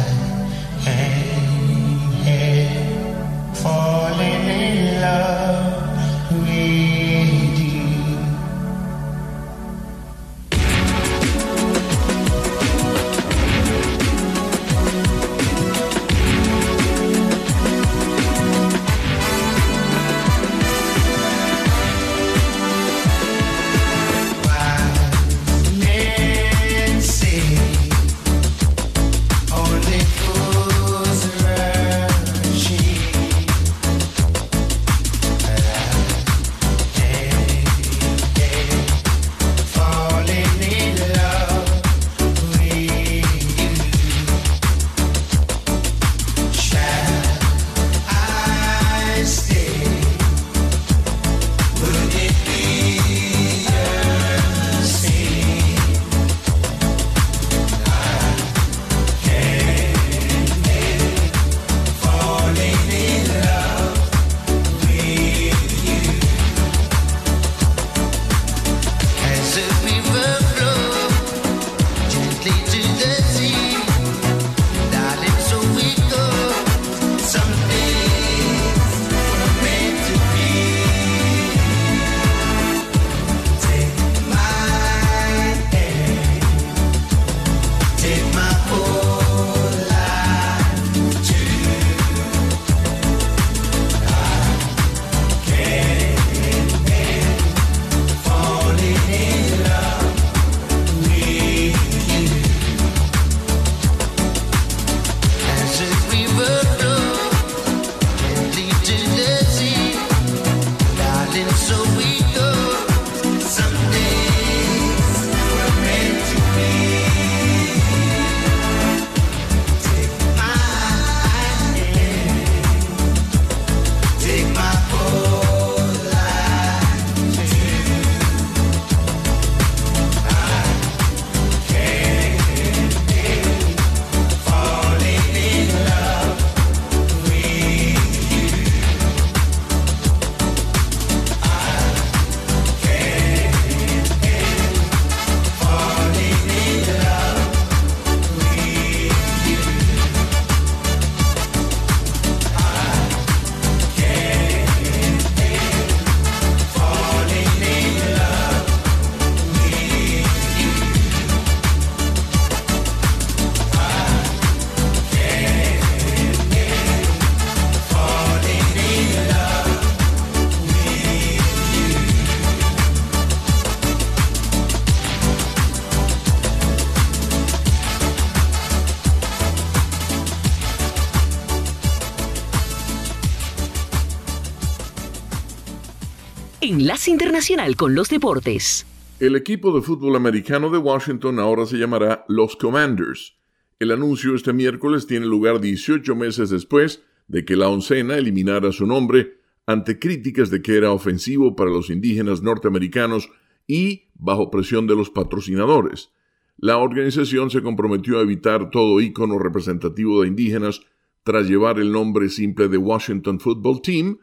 Enlace 186.65 187.11
Internacional 187.11 187.75
con 187.75 187.97
los 187.97 188.09
Deportes. 188.09 188.87
El 189.19 189.35
equipo 189.35 189.75
de 189.75 189.83
fútbol 189.83 190.15
americano 190.15 190.71
de 190.71 190.79
Washington 190.79 191.41
ahora 191.41 191.67
se 191.67 191.77
llamará 191.77 192.25
los 192.29 192.55
Commanders. 192.55 193.37
El 193.81 193.91
anuncio 193.91 194.37
este 194.37 194.53
miércoles 194.53 195.09
tiene 195.09 195.27
lugar 195.27 195.61
18 195.61 196.15
meses 196.15 196.51
después 196.51 197.03
de 197.27 197.45
que 197.45 197.57
la 197.57 197.69
oncena 197.69 198.17
eliminara 198.17 198.71
su 198.71 198.87
nombre 198.87 199.39
ante 199.67 199.99
críticas 199.99 200.51
de 200.51 200.63
que 200.63 200.77
era 200.77 200.93
ofensivo 200.93 201.57
para 201.57 201.73
los 201.73 201.91
indígenas 201.91 202.43
norteamericanos 202.43 203.29
y 203.67 204.05
bajo 204.15 204.49
presión 204.49 204.87
de 204.87 204.95
los 204.95 205.11
patrocinadores. 205.11 206.13
La 206.59 206.77
organización 206.77 207.51
se 207.51 207.61
comprometió 207.61 208.21
a 208.21 208.23
evitar 208.23 208.71
todo 208.71 209.01
ícono 209.01 209.41
representativo 209.41 210.23
de 210.23 210.29
indígenas 210.29 210.83
tras 211.25 211.49
llevar 211.49 211.81
el 211.81 211.91
nombre 211.91 212.29
simple 212.29 212.69
de 212.69 212.79
Washington 212.79 213.41
Football 213.41 213.83
Team 213.83 214.19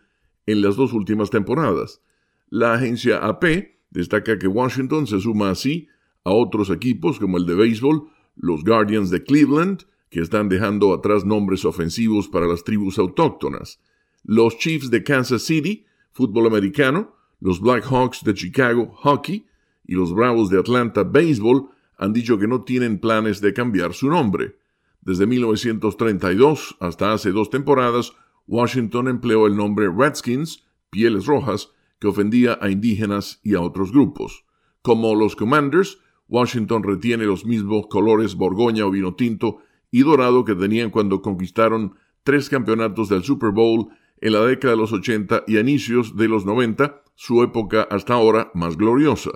en 0.46 0.62
las 0.62 0.78
dos 0.78 0.94
últimas 0.94 1.30
temporadas. 1.30 2.02
La 2.50 2.74
agencia 2.74 3.18
AP 3.20 3.78
destaca 3.92 4.40
que 4.40 4.48
Washington 4.48 5.06
se 5.06 5.20
suma 5.20 5.52
así 5.52 5.88
a 6.24 6.32
otros 6.32 6.70
equipos 6.70 7.20
como 7.20 7.38
el 7.38 7.46
de 7.46 7.56
béisbol, 7.56 8.10
los 8.36 8.64
Guardians 8.64 9.10
de 9.10 9.24
Cleveland, 9.24 9.84
que 10.10 10.22
están 10.22 10.50
dejando 10.50 10.94
atrás 10.94 11.26
nombres 11.26 11.64
ofensivos 11.66 12.28
para 12.28 12.48
las 12.48 12.64
tribus 12.64 12.98
autóctonas, 12.98 13.80
los 14.24 14.58
Chiefs 14.58 14.90
de 14.90 15.04
Kansas 15.04 15.44
City, 15.44 15.86
fútbol 16.12 16.48
americano, 16.48 17.16
los 17.40 17.62
Blackhawks 17.62 18.24
de 18.24 18.34
Chicago, 18.34 18.92
hockey, 18.96 19.46
y 19.86 19.94
los 19.94 20.14
Bravos 20.14 20.50
de 20.50 20.60
Atlanta, 20.60 21.04
béisbol, 21.04 21.70
han 21.98 22.14
dicho 22.14 22.38
que 22.38 22.48
no 22.48 22.64
tienen 22.64 23.00
planes 23.00 23.42
de 23.42 23.54
cambiar 23.54 23.94
su 23.94 24.10
nombre. 24.10 24.58
Desde 25.02 25.26
1932 25.28 26.78
hasta 26.80 27.14
hace 27.14 27.32
dos 27.32 27.50
temporadas, 27.50 28.14
Washington 28.48 29.08
empleó 29.08 29.48
el 29.48 29.56
nombre 29.56 29.90
Redskins, 29.96 30.64
Pieles 30.90 31.26
Rojas, 31.26 31.72
que 32.00 32.08
ofendía 32.08 32.58
a 32.62 32.70
indígenas 32.70 33.40
y 33.44 33.56
a 33.56 33.62
otros 33.62 33.92
grupos. 33.92 34.46
Como 34.82 35.16
los 35.16 35.36
Commanders, 35.36 36.00
Washington 36.28 36.84
retiene 36.84 37.26
los 37.26 37.46
mismos 37.46 37.88
colores 37.88 38.36
borgoña 38.36 38.86
o 38.86 38.92
vino 38.92 39.16
tinto 39.16 39.60
y 39.92 40.02
dorado 40.02 40.46
que 40.46 40.56
tenían 40.56 40.92
cuando 40.92 41.22
conquistaron 41.22 41.96
tres 42.24 42.50
campeonatos 42.50 43.10
del 43.10 43.24
Super 43.24 43.52
Bowl 43.52 43.90
en 44.22 44.34
la 44.34 44.46
década 44.46 44.74
de 44.74 44.80
los 44.80 44.94
80 44.94 45.44
y 45.48 45.58
a 45.58 45.62
inicios 45.62 46.16
de 46.16 46.28
los 46.28 46.46
90, 46.46 47.04
su 47.16 47.42
época 47.44 47.88
hasta 47.90 48.14
ahora 48.14 48.52
más 48.54 48.78
gloriosa. 48.78 49.32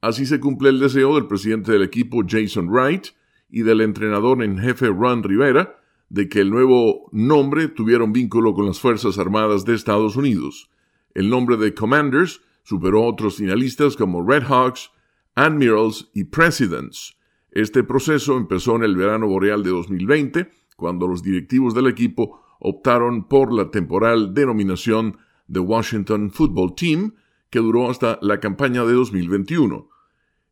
Así 0.00 0.26
se 0.26 0.40
cumple 0.40 0.70
el 0.70 0.80
deseo 0.80 1.14
del 1.14 1.26
presidente 1.26 1.72
del 1.72 1.82
equipo 1.82 2.22
Jason 2.26 2.68
Wright 2.68 3.08
y 3.50 3.62
del 3.62 3.80
entrenador 3.80 4.42
en 4.42 4.58
jefe 4.58 4.86
Ron 4.86 5.22
Rivera 5.22 5.76
de 6.08 6.28
que 6.28 6.40
el 6.40 6.50
nuevo 6.50 7.08
nombre 7.12 7.68
tuviera 7.68 8.04
un 8.04 8.12
vínculo 8.12 8.54
con 8.54 8.66
las 8.66 8.80
Fuerzas 8.80 9.18
Armadas 9.18 9.64
de 9.64 9.74
Estados 9.74 10.16
Unidos. 10.16 10.68
El 11.14 11.28
nombre 11.28 11.56
de 11.56 11.74
Commanders 11.74 12.40
superó 12.62 13.04
otros 13.04 13.36
finalistas 13.36 13.96
como 13.96 14.26
Red 14.26 14.44
Hawks, 14.44 14.90
Admirals 15.34 16.10
y 16.14 16.24
Presidents. 16.24 17.16
Este 17.50 17.82
proceso 17.82 18.36
empezó 18.36 18.76
en 18.76 18.84
el 18.84 18.96
verano 18.96 19.26
boreal 19.26 19.62
de 19.62 19.70
2020, 19.70 20.50
cuando 20.76 21.08
los 21.08 21.22
directivos 21.22 21.74
del 21.74 21.88
equipo 21.88 22.40
optaron 22.60 23.26
por 23.26 23.52
la 23.52 23.70
temporal 23.70 24.34
denominación 24.34 25.18
de 25.48 25.60
Washington 25.60 26.30
Football 26.30 26.74
Team, 26.76 27.14
que 27.50 27.58
duró 27.58 27.90
hasta 27.90 28.18
la 28.22 28.38
campaña 28.38 28.84
de 28.84 28.92
2021. 28.92 29.88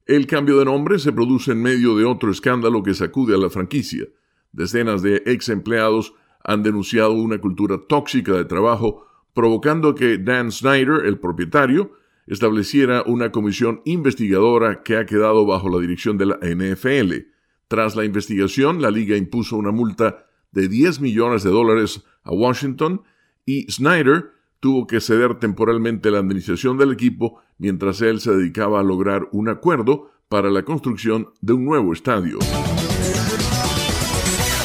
El 0.07 0.27
cambio 0.27 0.59
de 0.59 0.64
nombre 0.64 0.99
se 0.99 1.12
produce 1.12 1.53
en 1.53 1.62
medio 1.62 1.97
de 1.97 2.05
otro 2.05 2.31
escándalo 2.31 2.83
que 2.83 2.94
sacude 2.94 3.35
a 3.35 3.38
la 3.38 3.51
franquicia. 3.51 4.07
Decenas 4.53 5.03
de 5.03 5.23
ex 5.27 5.51
empleados 5.51 6.14
han 6.42 6.62
denunciado 6.62 7.12
una 7.12 7.38
cultura 7.38 7.79
tóxica 7.87 8.33
de 8.33 8.47
trabajo 8.47 9.08
provocando 9.35 9.95
que 9.95 10.19
Dan 10.19 10.51
Snyder, 10.51 11.07
el 11.07 11.19
propietario, 11.19 11.93
estableciera 12.27 13.03
una 13.07 13.33
comisión 13.33 13.81
investigadora 13.85 14.83
que 14.83 14.97
ha 14.97 15.07
quedado 15.07 15.47
bajo 15.47 15.69
la 15.69 15.81
dirección 15.81 16.19
de 16.19 16.27
la 16.27 16.38
NFL. 16.43 17.29
Tras 17.69 17.97
la 17.97 18.05
investigación, 18.05 18.83
la 18.83 18.91
liga 18.91 19.17
impuso 19.17 19.57
una 19.57 19.71
multa 19.71 20.27
de 20.53 20.69
10 20.69 21.01
millones 21.01 21.43
de 21.43 21.51
dólares 21.51 22.05
a 22.23 22.33
Washington 22.33 23.03
y 23.45 23.71
Snyder 23.71 24.33
tuvo 24.61 24.87
que 24.87 25.01
ceder 25.01 25.38
temporalmente 25.38 26.11
la 26.11 26.19
administración 26.19 26.79
del 26.79 26.93
equipo 26.93 27.41
mientras 27.59 28.01
él 28.03 28.21
se 28.21 28.35
dedicaba 28.35 28.81
a 28.81 28.85
lograr 28.85 29.29
un 29.33 29.49
acuerdo 29.49 30.11
para 30.29 30.51
la 30.51 30.64
construcción 30.64 31.31
de 31.41 31.55
un 31.55 31.64
nuevo 31.64 31.93
estadio. 31.93 32.38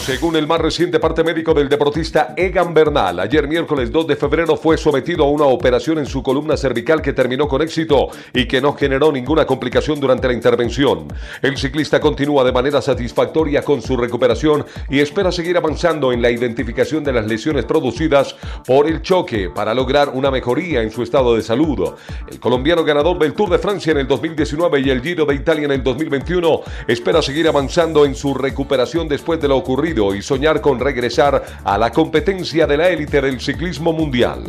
Según 0.04 0.36
el 0.36 0.48
más 0.48 0.60
reciente 0.60 1.00
parte 1.00 1.24
médico 1.24 1.54
del 1.54 1.70
deportista 1.70 2.34
Egan 2.36 2.74
Bernal, 2.74 3.22
ayer 3.22 3.48
miércoles 3.48 3.90
2 3.90 4.06
de 4.06 4.18
febrero 4.18 4.58
fue 4.58 4.78
sometido 4.78 5.24
a 5.24 5.30
una 5.30 5.46
operación 5.46 5.98
en 5.98 6.06
su 6.06 6.22
columna 6.22 6.58
cervical 6.58 7.02
que 7.02 7.14
terminó 7.14 7.48
con 7.48 7.62
éxito 7.62 8.10
y 8.34 8.46
que 8.46 8.60
no 8.60 8.74
generó 8.74 9.14
ninguna 9.14 9.46
complicación 9.46 10.02
durante 10.02 10.28
la 10.28 10.34
intervención. 10.34 11.08
El 11.42 11.56
ciclista 11.56 12.02
continúa 12.02 12.44
de 12.44 12.52
manera 12.52 12.82
satisfactoria 12.82 13.62
con 13.62 13.82
su 13.82 13.96
recuperación 13.96 14.66
y 14.90 15.00
espera 15.00 15.32
seguir 15.32 15.56
avanzando 15.56 16.12
en 16.12 16.22
la 16.22 16.32
identificación 16.32 17.02
de 17.06 17.14
las 17.14 17.26
lesiones 17.26 17.64
producidas 17.64 18.36
por 18.68 18.88
el 18.88 19.02
choque 19.04 19.52
para 19.56 19.74
lograr 19.74 20.10
una 20.10 20.30
mejoría 20.30 20.82
en 20.82 20.92
su 20.92 21.02
estado 21.02 21.34
de 21.34 21.44
salud. 21.44 21.94
El 22.30 22.42
colombiano 22.42 22.84
ganador 22.84 23.18
del 23.20 23.32
Tour 23.32 23.52
de 23.52 23.58
Francia 23.58 23.92
en 23.92 24.00
el 24.00 24.08
2019 24.10 24.82
y 24.82 24.90
el 24.90 25.02
Giro 25.02 25.26
de 25.26 25.36
Italia 25.36 25.64
en 25.64 25.72
el 25.72 25.82
2021 25.82 26.60
espera 26.90 27.22
seguir 27.22 27.48
avanzando 27.48 28.04
en 28.04 28.16
su 28.16 28.34
recuperación 28.34 29.08
después 29.08 29.40
de 29.40 29.48
lo 29.48 29.56
ocurrido 29.56 29.93
y 29.94 30.22
soñar 30.22 30.60
con 30.60 30.80
regresar 30.80 31.44
a 31.64 31.78
la 31.78 31.92
competencia 31.92 32.66
de 32.66 32.78
la 32.78 32.90
élite 32.90 33.22
del 33.22 33.40
ciclismo 33.40 33.94
mundial. 33.94 34.44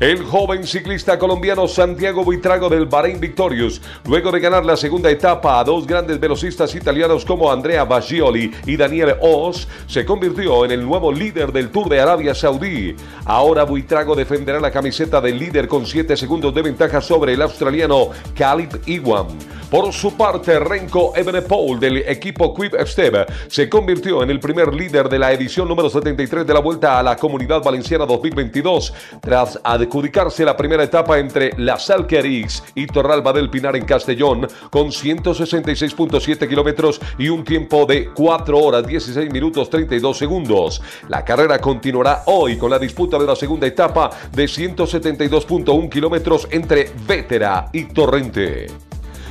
El 0.00 0.24
joven 0.24 0.66
ciclista 0.66 1.18
colombiano 1.18 1.68
Santiago 1.68 2.24
Buitrago 2.24 2.70
del 2.70 2.86
Bahrein 2.86 3.20
Victorious, 3.20 3.82
luego 4.06 4.32
de 4.32 4.40
ganar 4.40 4.64
la 4.64 4.74
segunda 4.74 5.10
etapa 5.10 5.60
a 5.60 5.64
dos 5.64 5.86
grandes 5.86 6.18
velocistas 6.18 6.74
italianos 6.74 7.22
como 7.22 7.52
Andrea 7.52 7.84
Baggioli 7.84 8.50
y 8.64 8.78
Daniel 8.78 9.16
Oss, 9.20 9.68
se 9.86 10.06
convirtió 10.06 10.64
en 10.64 10.70
el 10.70 10.86
nuevo 10.86 11.12
líder 11.12 11.52
del 11.52 11.68
Tour 11.68 11.90
de 11.90 12.00
Arabia 12.00 12.34
Saudí. 12.34 12.96
Ahora 13.26 13.64
Buitrago 13.64 14.14
defenderá 14.14 14.58
la 14.58 14.70
camiseta 14.70 15.20
del 15.20 15.38
líder 15.38 15.68
con 15.68 15.84
7 15.84 16.16
segundos 16.16 16.54
de 16.54 16.62
ventaja 16.62 17.02
sobre 17.02 17.34
el 17.34 17.42
australiano 17.42 18.08
Khalid 18.34 18.76
Iwan. 18.86 19.26
Por 19.70 19.92
su 19.92 20.16
parte, 20.16 20.58
Renko 20.58 21.12
Evenepoel 21.14 21.78
del 21.78 21.98
equipo 21.98 22.52
Quick 22.52 22.84
Step 22.86 23.30
se 23.46 23.68
convirtió 23.68 24.20
en 24.20 24.30
el 24.30 24.40
primer 24.40 24.74
líder 24.74 25.08
de 25.08 25.16
la 25.16 25.30
edición 25.30 25.68
número 25.68 25.88
73 25.88 26.44
de 26.44 26.54
la 26.54 26.58
Vuelta 26.58 26.98
a 26.98 27.02
la 27.04 27.14
Comunidad 27.14 27.62
Valenciana 27.62 28.04
2022 28.04 28.92
tras 29.20 29.60
adjudicarse 29.90 30.44
la 30.44 30.56
primera 30.56 30.84
etapa 30.84 31.18
entre 31.18 31.52
La 31.58 31.76
Salquerix 31.76 32.62
y 32.76 32.86
Torralba 32.86 33.32
del 33.32 33.50
Pinar 33.50 33.74
en 33.74 33.84
Castellón 33.84 34.46
con 34.70 34.88
166.7 34.88 36.48
kilómetros 36.48 37.00
y 37.18 37.28
un 37.28 37.42
tiempo 37.42 37.86
de 37.86 38.10
4 38.14 38.56
horas 38.56 38.86
16 38.86 39.32
minutos 39.32 39.68
32 39.68 40.16
segundos. 40.16 40.80
La 41.08 41.24
carrera 41.24 41.58
continuará 41.58 42.22
hoy 42.26 42.56
con 42.56 42.70
la 42.70 42.78
disputa 42.78 43.18
de 43.18 43.26
la 43.26 43.34
segunda 43.34 43.66
etapa 43.66 44.10
de 44.32 44.44
172.1 44.44 45.90
kilómetros 45.90 46.46
entre 46.52 46.92
Vétera 47.06 47.68
y 47.72 47.86
Torrente. 47.86 48.89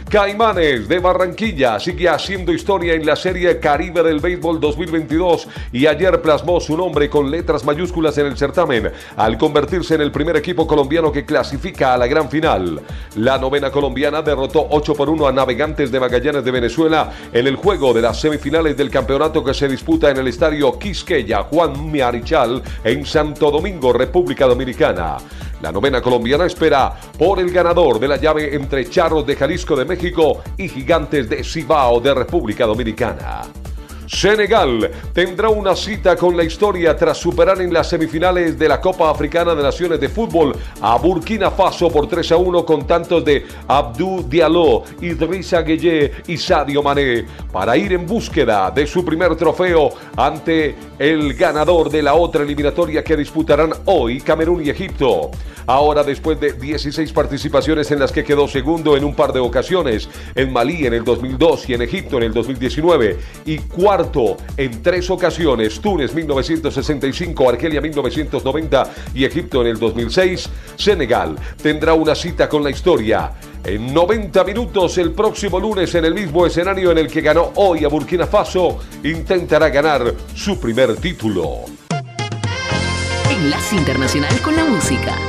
Caimanes 0.10 0.88
de 0.88 0.98
Barranquilla 0.98 1.80
sigue 1.80 2.10
haciendo 2.10 2.52
historia 2.52 2.96
en 2.96 3.06
la 3.06 3.16
Serie 3.16 3.60
Caribe 3.60 4.02
del 4.02 4.20
Béisbol 4.20 4.60
2022 4.60 5.48
y 5.72 5.86
ayer 5.86 6.20
plasmó 6.20 6.60
su 6.60 6.76
nombre 6.76 7.12
con 7.12 7.30
letras 7.30 7.64
mayúsculas 7.64 8.18
en 8.18 8.26
el 8.26 8.36
certamen 8.36 8.92
al 9.16 9.38
convertirse 9.38 9.94
en 9.94 10.02
el 10.02 10.12
primer 10.12 10.36
equipo 10.36 10.66
colombiano 10.66 11.12
que 11.12 11.26
clasifica 11.26 11.94
a 11.94 11.98
la 11.98 12.08
gran 12.08 12.28
final. 12.28 12.82
La 13.18 13.38
novena 13.38 13.70
colombiana 13.70 14.24
derrotó 14.24 14.66
8 14.72 14.96
por 14.96 15.12
1 15.12 15.28
a 15.28 15.32
Navegantes 15.32 15.92
de 15.92 16.00
Magallanes 16.00 16.44
de 16.44 16.52
Venezuela 16.52 17.12
en 17.32 17.46
el 17.46 17.56
juego 17.56 17.94
de 17.94 18.02
las 18.02 18.20
semifinales 18.20 18.76
del 18.76 18.90
campeonato 18.90 19.44
que 19.44 19.54
se 19.54 19.68
disputa 19.68 20.10
en 20.10 20.18
el 20.18 20.28
estadio 20.28 20.80
Quisqueya 20.80 21.44
Juan 21.44 21.92
Miarichal 21.92 22.64
en 22.84 23.06
Santo 23.06 23.52
Domingo, 23.52 23.94
República 23.94 24.48
Dominicana. 24.48 25.18
La 25.62 25.72
novena 25.72 26.02
colombiana 26.02 26.46
espera 26.46 26.94
por 27.18 27.40
el 27.40 27.52
ganador 27.52 28.00
de 28.00 28.08
la 28.08 28.16
llave 28.16 28.56
entre 28.56 28.90
Charros 28.90 29.26
de 29.26 29.36
Jalisco 29.36 29.76
de 29.76 29.84
México 29.84 30.42
y 30.58 30.70
Gigantes 30.70 31.30
de 31.30 31.44
Cibao 31.44 32.00
de 32.00 32.14
República 32.14 32.66
Dominicana. 32.66 33.42
Senegal 34.10 34.90
tendrá 35.14 35.50
una 35.50 35.76
cita 35.76 36.16
con 36.16 36.36
la 36.36 36.44
historia 36.44 36.98
tras 36.98 37.16
superar 37.20 37.62
en 37.62 37.72
las 37.72 37.90
semifinales 37.90 38.58
de 38.58 38.68
la 38.68 38.82
Copa 38.82 39.12
Africana 39.12 39.54
de 39.54 39.62
Naciones 39.62 40.00
de 40.00 40.10
Fútbol 40.10 40.58
a 40.82 40.98
Burkina 40.98 41.52
Faso 41.52 41.90
por 41.90 42.08
3 42.08 42.32
a 42.32 42.38
1 42.38 42.66
con 42.66 42.88
tantos 42.88 43.24
de 43.24 43.46
Abdou 43.68 44.28
Diallo, 44.28 44.82
Idrissa 45.00 45.62
Gueye 45.62 46.12
y 46.26 46.38
Sadio 46.38 46.82
Mané 46.82 47.24
para 47.54 47.78
ir 47.78 47.94
en 47.94 48.08
búsqueda 48.08 48.72
de 48.72 48.88
su 48.88 49.06
primer 49.06 49.36
trofeo 49.36 49.92
ante 50.18 50.76
el 50.98 51.36
ganador 51.36 51.92
de 51.92 52.02
la 52.02 52.16
otra 52.16 52.44
eliminatoria 52.44 53.04
que 53.04 53.16
disputarán 53.16 53.72
hoy 53.86 54.22
Camerún 54.22 54.66
y 54.66 54.72
Egipto. 54.72 55.30
Ahora 55.68 56.04
después 56.04 56.40
de 56.40 56.54
16 56.54 57.14
participaciones 57.14 57.92
en 57.92 58.00
las 58.00 58.12
que 58.12 58.24
quedó 58.24 58.48
segundo 58.48 58.98
en 58.98 59.04
un 59.04 59.14
par 59.14 59.34
de 59.34 59.40
ocasiones, 59.40 60.10
en 60.34 60.52
Malí 60.52 60.88
en 60.88 60.96
el 60.96 61.04
2002 61.04 61.70
y 61.70 61.76
en 61.76 61.84
Egipto 61.84 62.18
en 62.18 62.24
el 62.24 62.34
2019 62.34 63.20
y 63.46 63.60
cuarto 63.60 63.99
en 64.56 64.82
tres 64.82 65.10
ocasiones, 65.10 65.82
Túnez 65.82 66.14
1965, 66.14 67.50
Argelia 67.50 67.82
1990 67.82 68.94
y 69.14 69.26
Egipto 69.26 69.62
en 69.62 69.68
el 69.68 69.80
2006, 69.80 70.50
Senegal 70.76 71.36
tendrá 71.62 71.94
una 71.94 72.16
cita 72.16 72.48
con 72.48 72.64
la 72.64 72.70
historia. 72.70 73.34
En 73.64 73.94
90 73.94 74.44
minutos 74.46 74.98
el 74.98 75.12
próximo 75.12 75.60
lunes 75.60 75.94
en 75.96 76.06
el 76.06 76.14
mismo 76.14 76.46
escenario 76.46 76.92
en 76.92 77.00
el 77.00 77.08
que 77.08 77.22
ganó 77.22 77.52
hoy 77.56 77.84
a 77.84 77.90
Burkina 77.90 78.26
Faso, 78.26 78.80
intentará 79.04 79.70
ganar 79.70 80.14
su 80.34 80.58
primer 80.60 80.96
título. 80.96 81.66
Enlace 83.30 83.76
Internacional 83.76 84.40
con 84.42 84.56
la 84.56 84.64
Música. 84.64 85.29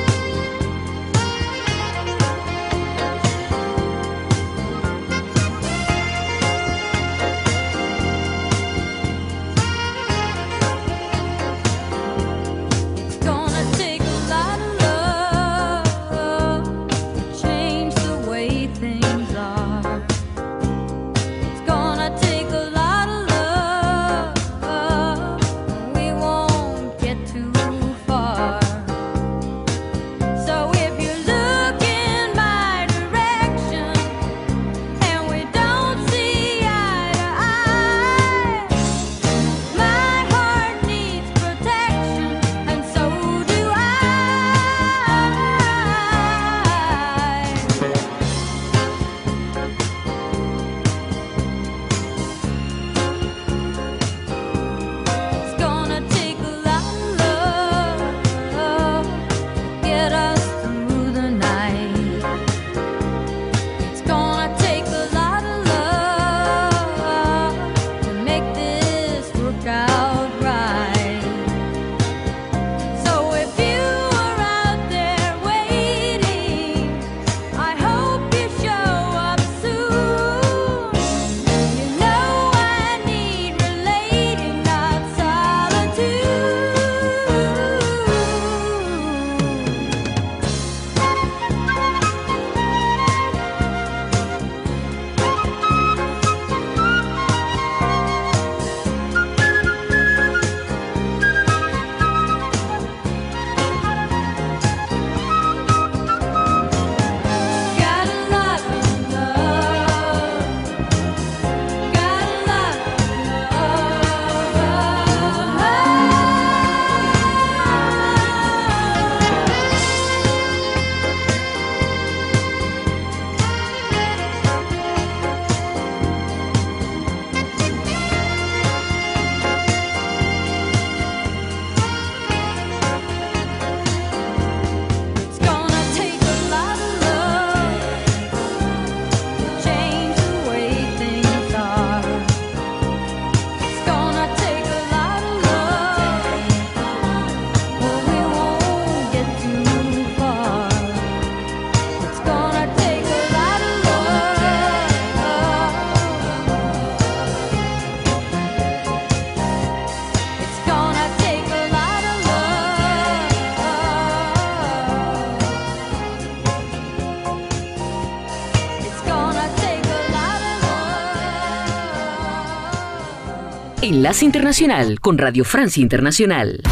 Enlace 174.01 174.25
Internacional 174.25 174.99
con 174.99 175.19
Radio 175.19 175.45
Francia 175.45 175.83
Internacional. 175.83 176.63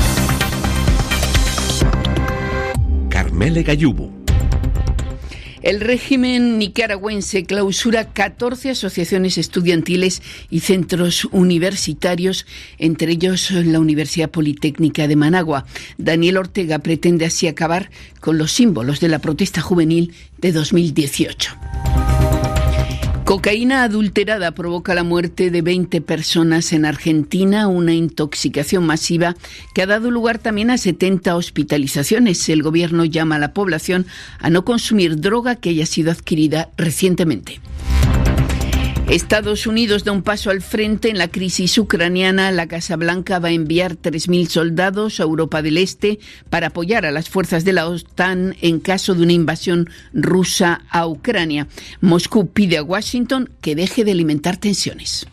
Carmele 3.10 3.64
Gayubo. 3.64 4.10
El 5.60 5.80
régimen 5.80 6.58
nicaragüense 6.58 7.44
clausura 7.44 8.14
14 8.14 8.70
asociaciones 8.70 9.36
estudiantiles 9.36 10.22
y 10.48 10.60
centros 10.60 11.26
universitarios, 11.26 12.46
entre 12.78 13.12
ellos 13.12 13.50
la 13.50 13.78
Universidad 13.78 14.30
Politécnica 14.30 15.06
de 15.06 15.16
Managua. 15.16 15.66
Daniel 15.98 16.38
Ortega 16.38 16.78
pretende 16.78 17.26
así 17.26 17.46
acabar 17.46 17.90
con 18.20 18.38
los 18.38 18.52
símbolos 18.52 19.00
de 19.00 19.08
la 19.08 19.18
protesta 19.18 19.60
juvenil 19.60 20.14
de 20.38 20.52
2018. 20.52 21.50
Cocaína 23.28 23.82
adulterada 23.82 24.52
provoca 24.52 24.94
la 24.94 25.04
muerte 25.04 25.50
de 25.50 25.60
20 25.60 26.00
personas 26.00 26.72
en 26.72 26.86
Argentina, 26.86 27.68
una 27.68 27.92
intoxicación 27.92 28.86
masiva 28.86 29.36
que 29.74 29.82
ha 29.82 29.86
dado 29.86 30.10
lugar 30.10 30.38
también 30.38 30.70
a 30.70 30.78
70 30.78 31.36
hospitalizaciones. 31.36 32.48
El 32.48 32.62
gobierno 32.62 33.04
llama 33.04 33.36
a 33.36 33.38
la 33.38 33.52
población 33.52 34.06
a 34.38 34.48
no 34.48 34.64
consumir 34.64 35.20
droga 35.20 35.56
que 35.56 35.68
haya 35.68 35.84
sido 35.84 36.10
adquirida 36.10 36.70
recientemente. 36.78 37.60
Estados 39.08 39.66
Unidos 39.66 40.04
da 40.04 40.12
un 40.12 40.20
paso 40.20 40.50
al 40.50 40.60
frente 40.60 41.08
en 41.08 41.16
la 41.16 41.28
crisis 41.28 41.78
ucraniana. 41.78 42.52
La 42.52 42.66
Casa 42.66 42.94
Blanca 42.96 43.38
va 43.38 43.48
a 43.48 43.52
enviar 43.52 43.96
3.000 43.96 44.48
soldados 44.48 45.18
a 45.18 45.22
Europa 45.22 45.62
del 45.62 45.78
Este 45.78 46.18
para 46.50 46.66
apoyar 46.66 47.06
a 47.06 47.10
las 47.10 47.30
fuerzas 47.30 47.64
de 47.64 47.72
la 47.72 47.88
OTAN 47.88 48.54
en 48.60 48.80
caso 48.80 49.14
de 49.14 49.22
una 49.22 49.32
invasión 49.32 49.88
rusa 50.12 50.82
a 50.90 51.06
Ucrania. 51.06 51.68
Moscú 52.02 52.48
pide 52.50 52.76
a 52.76 52.82
Washington 52.82 53.48
que 53.62 53.74
deje 53.74 54.04
de 54.04 54.12
alimentar 54.12 54.58
tensiones. 54.58 55.26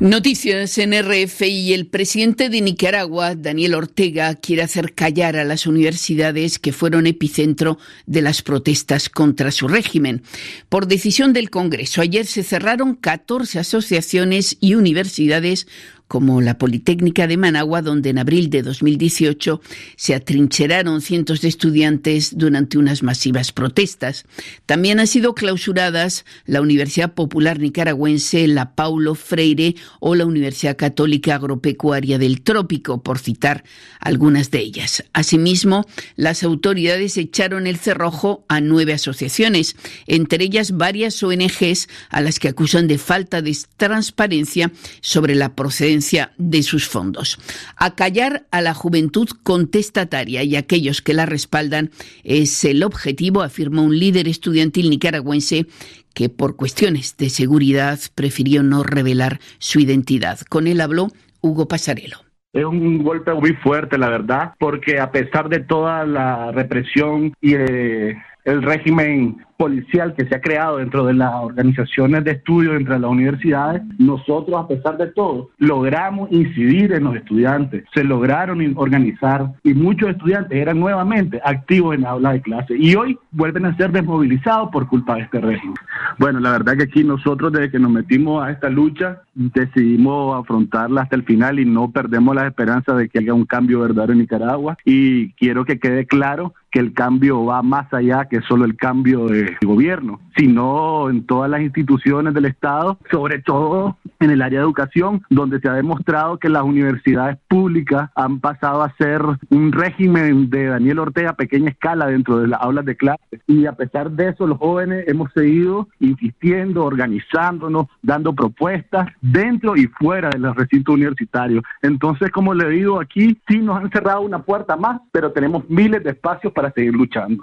Noticias 0.00 0.78
en 0.78 0.94
RFI. 0.94 1.74
El 1.74 1.86
presidente 1.86 2.48
de 2.48 2.62
Nicaragua, 2.62 3.34
Daniel 3.34 3.74
Ortega, 3.74 4.34
quiere 4.34 4.62
hacer 4.62 4.94
callar 4.94 5.36
a 5.36 5.44
las 5.44 5.66
universidades 5.66 6.58
que 6.58 6.72
fueron 6.72 7.06
epicentro 7.06 7.76
de 8.06 8.22
las 8.22 8.40
protestas 8.40 9.10
contra 9.10 9.50
su 9.50 9.68
régimen. 9.68 10.22
Por 10.70 10.86
decisión 10.86 11.34
del 11.34 11.50
Congreso, 11.50 12.00
ayer 12.00 12.24
se 12.24 12.42
cerraron 12.42 12.94
14 12.94 13.58
asociaciones 13.58 14.56
y 14.58 14.74
universidades 14.74 15.66
como 16.10 16.40
la 16.40 16.58
Politécnica 16.58 17.28
de 17.28 17.36
Managua, 17.36 17.82
donde 17.82 18.10
en 18.10 18.18
abril 18.18 18.50
de 18.50 18.62
2018 18.62 19.60
se 19.94 20.16
atrincheraron 20.16 21.02
cientos 21.02 21.40
de 21.40 21.46
estudiantes 21.46 22.36
durante 22.36 22.78
unas 22.78 23.04
masivas 23.04 23.52
protestas. 23.52 24.24
También 24.66 24.98
han 24.98 25.06
sido 25.06 25.36
clausuradas 25.36 26.24
la 26.46 26.62
Universidad 26.62 27.14
Popular 27.14 27.60
Nicaragüense, 27.60 28.48
la 28.48 28.74
Paulo 28.74 29.14
Freire 29.14 29.76
o 30.00 30.16
la 30.16 30.26
Universidad 30.26 30.76
Católica 30.76 31.36
Agropecuaria 31.36 32.18
del 32.18 32.42
Trópico, 32.42 33.04
por 33.04 33.20
citar 33.20 33.62
algunas 34.00 34.50
de 34.50 34.58
ellas. 34.58 35.04
Asimismo, 35.12 35.86
las 36.16 36.42
autoridades 36.42 37.18
echaron 37.18 37.68
el 37.68 37.76
cerrojo 37.76 38.44
a 38.48 38.60
nueve 38.60 38.94
asociaciones, 38.94 39.76
entre 40.08 40.42
ellas 40.42 40.72
varias 40.72 41.22
ONGs 41.22 41.88
a 42.08 42.20
las 42.20 42.40
que 42.40 42.48
acusan 42.48 42.88
de 42.88 42.98
falta 42.98 43.42
de 43.42 43.56
transparencia 43.76 44.72
sobre 45.02 45.36
la 45.36 45.54
procedencia 45.54 45.99
de 46.38 46.62
sus 46.62 46.88
fondos. 46.88 47.38
Acallar 47.76 48.46
a 48.50 48.60
la 48.60 48.74
juventud 48.74 49.28
contestataria 49.42 50.42
y 50.42 50.56
aquellos 50.56 51.02
que 51.02 51.14
la 51.14 51.26
respaldan 51.26 51.90
es 52.24 52.64
el 52.64 52.82
objetivo, 52.82 53.42
afirma 53.42 53.82
un 53.82 53.98
líder 53.98 54.28
estudiantil 54.28 54.90
nicaragüense 54.90 55.66
que 56.14 56.28
por 56.28 56.56
cuestiones 56.56 57.16
de 57.16 57.30
seguridad 57.30 57.98
prefirió 58.14 58.62
no 58.62 58.82
revelar 58.82 59.40
su 59.58 59.80
identidad. 59.80 60.40
Con 60.48 60.66
él 60.66 60.80
habló 60.80 61.08
Hugo 61.40 61.68
Pasarelo. 61.68 62.18
Es 62.52 62.64
un 62.64 63.04
golpe 63.04 63.32
muy 63.32 63.52
fuerte, 63.54 63.96
la 63.96 64.08
verdad, 64.08 64.54
porque 64.58 64.98
a 64.98 65.12
pesar 65.12 65.48
de 65.48 65.60
toda 65.60 66.04
la 66.04 66.50
represión 66.50 67.32
y 67.40 67.54
eh, 67.54 68.16
el 68.44 68.62
régimen 68.62 69.36
policial 69.60 70.14
que 70.14 70.24
se 70.24 70.34
ha 70.34 70.40
creado 70.40 70.78
dentro 70.78 71.04
de 71.04 71.12
las 71.12 71.34
organizaciones 71.34 72.24
de 72.24 72.30
estudio, 72.30 72.74
entre 72.74 72.98
las 72.98 73.10
universidades, 73.10 73.82
nosotros, 73.98 74.58
a 74.58 74.66
pesar 74.66 74.96
de 74.96 75.08
todo, 75.08 75.50
logramos 75.58 76.32
incidir 76.32 76.94
en 76.94 77.04
los 77.04 77.14
estudiantes, 77.14 77.84
se 77.92 78.02
lograron 78.02 78.60
organizar 78.78 79.52
y 79.62 79.74
muchos 79.74 80.08
estudiantes 80.08 80.56
eran 80.56 80.80
nuevamente 80.80 81.42
activos 81.44 81.94
en 81.94 82.02
la 82.02 82.10
aula 82.10 82.32
de 82.32 82.40
clase 82.40 82.74
y 82.74 82.94
hoy 82.94 83.18
vuelven 83.32 83.66
a 83.66 83.76
ser 83.76 83.92
desmovilizados 83.92 84.70
por 84.70 84.88
culpa 84.88 85.16
de 85.16 85.22
este 85.22 85.40
régimen. 85.40 85.76
Bueno, 86.18 86.40
la 86.40 86.52
verdad 86.52 86.78
que 86.78 86.84
aquí 86.84 87.04
nosotros 87.04 87.52
desde 87.52 87.70
que 87.70 87.78
nos 87.78 87.90
metimos 87.90 88.42
a 88.42 88.50
esta 88.50 88.70
lucha 88.70 89.20
decidimos 89.34 90.40
afrontarla 90.40 91.02
hasta 91.02 91.16
el 91.16 91.24
final 91.24 91.58
y 91.58 91.66
no 91.66 91.90
perdemos 91.90 92.34
la 92.34 92.46
esperanza 92.46 92.94
de 92.94 93.10
que 93.10 93.18
haya 93.18 93.34
un 93.34 93.44
cambio 93.44 93.80
verdadero 93.80 94.14
en 94.14 94.20
Nicaragua 94.20 94.78
y 94.86 95.32
quiero 95.34 95.66
que 95.66 95.78
quede 95.78 96.06
claro 96.06 96.54
que 96.70 96.78
el 96.78 96.92
cambio 96.92 97.44
va 97.44 97.62
más 97.62 97.92
allá 97.92 98.26
que 98.26 98.40
solo 98.42 98.64
el 98.64 98.76
cambio 98.76 99.26
de 99.26 99.56
gobierno, 99.64 100.20
sino 100.36 101.10
en 101.10 101.26
todas 101.26 101.50
las 101.50 101.60
instituciones 101.60 102.34
del 102.34 102.46
Estado, 102.46 102.98
sobre 103.10 103.40
todo 103.40 103.96
en 104.20 104.30
el 104.30 104.42
área 104.42 104.60
de 104.60 104.64
educación, 104.64 105.22
donde 105.30 105.60
se 105.60 105.68
ha 105.68 105.74
demostrado 105.74 106.38
que 106.38 106.48
las 106.48 106.62
universidades 106.62 107.38
públicas 107.48 108.10
han 108.14 108.40
pasado 108.40 108.82
a 108.82 108.94
ser 108.96 109.22
un 109.50 109.72
régimen 109.72 110.50
de 110.50 110.66
Daniel 110.66 111.00
Ortega 111.00 111.30
a 111.30 111.36
pequeña 111.36 111.70
escala 111.70 112.06
dentro 112.06 112.38
de 112.38 112.48
las 112.48 112.60
aulas 112.60 112.84
de 112.84 112.96
clase. 112.96 113.40
Y 113.46 113.66
a 113.66 113.72
pesar 113.72 114.10
de 114.10 114.28
eso, 114.28 114.46
los 114.46 114.58
jóvenes 114.58 115.04
hemos 115.08 115.32
seguido 115.32 115.88
insistiendo, 115.98 116.84
organizándonos, 116.84 117.86
dando 118.02 118.34
propuestas 118.34 119.08
dentro 119.20 119.76
y 119.76 119.86
fuera 119.86 120.30
de 120.30 120.38
los 120.38 120.56
recintos 120.56 120.94
universitarios. 120.94 121.64
Entonces, 121.82 122.30
como 122.30 122.54
le 122.54 122.68
digo, 122.68 123.00
aquí 123.00 123.38
sí 123.48 123.58
nos 123.58 123.78
han 123.78 123.90
cerrado 123.90 124.20
una 124.20 124.42
puerta 124.42 124.76
más, 124.76 125.00
pero 125.12 125.32
tenemos 125.32 125.68
miles 125.68 126.02
de 126.04 126.10
espacios 126.10 126.52
para 126.60 126.72
seguir 126.74 126.92
luchando. 126.92 127.42